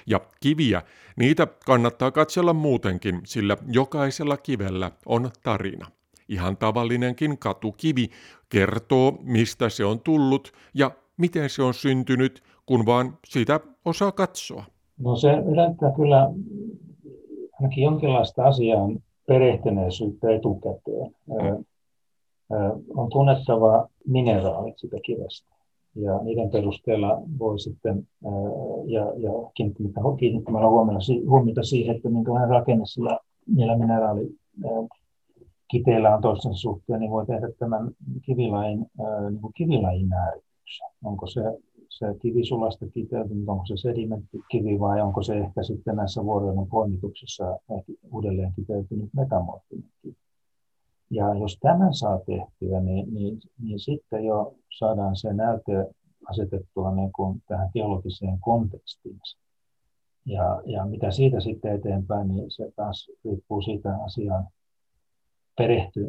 [0.06, 0.82] Ja kiviä,
[1.16, 5.92] niitä kannattaa katsella muutenkin, sillä jokaisella kivellä on tarina.
[6.30, 8.10] Ihan tavallinenkin katukivi
[8.50, 14.75] kertoo, mistä se on tullut ja miten se on syntynyt, kun vaan sitä osaa katsoa.
[15.00, 16.32] No se edellyttää kyllä
[17.60, 21.16] ainakin jonkinlaista asiaan perehtyneisyyttä etukäteen.
[22.96, 25.56] On tunnettava mineraalit sitä kivestä.
[25.96, 28.08] Ja niiden perusteella voi sitten,
[28.86, 29.32] ja, ja
[30.18, 30.68] kiinnittämällä
[31.28, 33.20] huomiota siihen, että minkälainen rakenne sillä
[33.56, 34.30] niillä mineraali
[35.72, 37.92] kiteillä on toistensa suhteen, niin voi tehdä tämän
[38.22, 38.80] kivilain,
[39.30, 40.88] niin kivilajin määrityksen.
[41.04, 41.42] Onko se
[41.98, 47.60] se kivisulasta kiteytynyt, onko se sedimenttikivi vai onko se ehkä sitten näissä vuorojen poimituksissa
[48.12, 50.16] uudelleen kiteytynyt metamorfinen kivi.
[51.10, 55.88] Ja jos tämän saa tehtyä, niin, niin, niin sitten jo saadaan se näyte
[56.30, 59.20] asetettua niin kuin tähän geologiseen kontekstiin.
[60.26, 64.48] Ja, ja mitä siitä sitten eteenpäin, niin se taas riippuu siitä asiaan
[65.58, 66.06] perehty,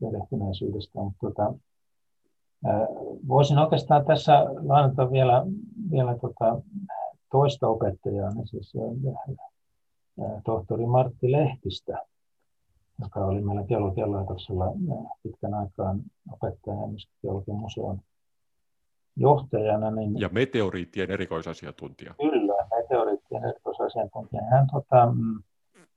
[0.00, 1.00] perehtyneisyydestä.
[1.00, 1.54] Mutta tota,
[3.28, 5.46] Voisin oikeastaan tässä lainata vielä,
[5.90, 6.60] vielä tota
[7.30, 8.72] toista opettajaa, niin siis
[10.44, 11.98] tohtori Martti Lehtistä,
[13.00, 14.64] joka oli meillä geologian laitoksella
[15.22, 16.00] pitkän aikaan
[16.32, 18.00] opettajana ja geologian museon
[19.16, 19.90] johtajana.
[19.90, 22.14] Niin, ja meteoriittien erikoisasiantuntija.
[22.20, 24.42] Kyllä, meteoriittien erikoisasiantuntija.
[24.50, 25.42] Hän tota, mm,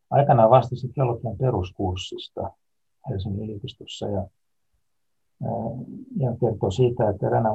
[0.10, 2.52] aikanaan vastasi geologian peruskurssista
[3.10, 4.28] Helsingin yliopistossa ja
[6.18, 7.50] ja kertoo siitä, että eräänä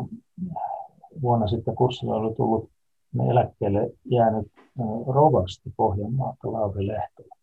[1.22, 2.70] vuonna sitten kurssilla oli tullut
[3.30, 4.52] eläkkeelle jäänyt
[5.06, 7.34] rovasti Pohjanmaalta Lauri Lehtola.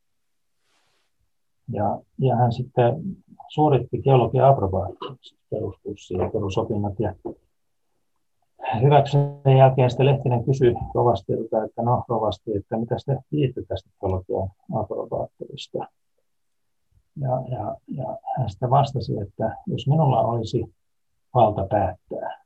[1.72, 2.94] Ja, ja hän sitten
[3.48, 5.18] suoritti geologian aprobaation
[5.50, 7.00] peruskurssia ja perusopinnot.
[7.00, 7.14] Ja
[8.82, 13.18] hyväksyneen jälkeen sitten Lehtinen kysyi rovastilta, että no rovasti, että mitä te
[13.68, 15.88] tästä geologian aprobaattorista.
[17.22, 20.66] Ja, ja, ja hän sitten vastasi, että jos minulla olisi
[21.34, 22.44] valta päättää,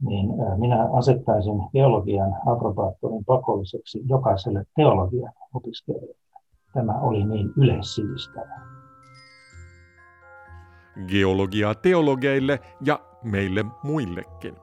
[0.00, 6.16] niin minä asettaisin teologian aprobaattorin pakolliseksi jokaiselle teologian opiskelijalle.
[6.72, 8.60] Tämä oli niin yleissivistävä.
[11.08, 14.54] Geologia teologeille ja meille muillekin.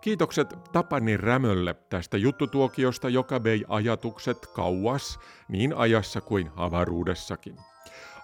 [0.00, 5.18] Kiitokset Tapani Rämölle tästä juttutuokiosta, joka vei ajatukset kauas
[5.48, 7.56] niin ajassa kuin avaruudessakin.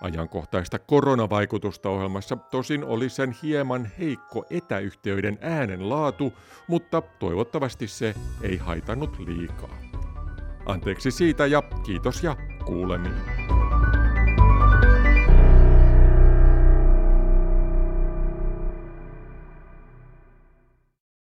[0.01, 6.33] Ajankohtaista koronavaikutusta ohjelmassa tosin oli sen hieman heikko etäyhteyden äänen laatu,
[6.67, 9.79] mutta toivottavasti se ei haitannut liikaa.
[10.67, 13.60] Anteeksi siitä ja kiitos ja kuulemiin.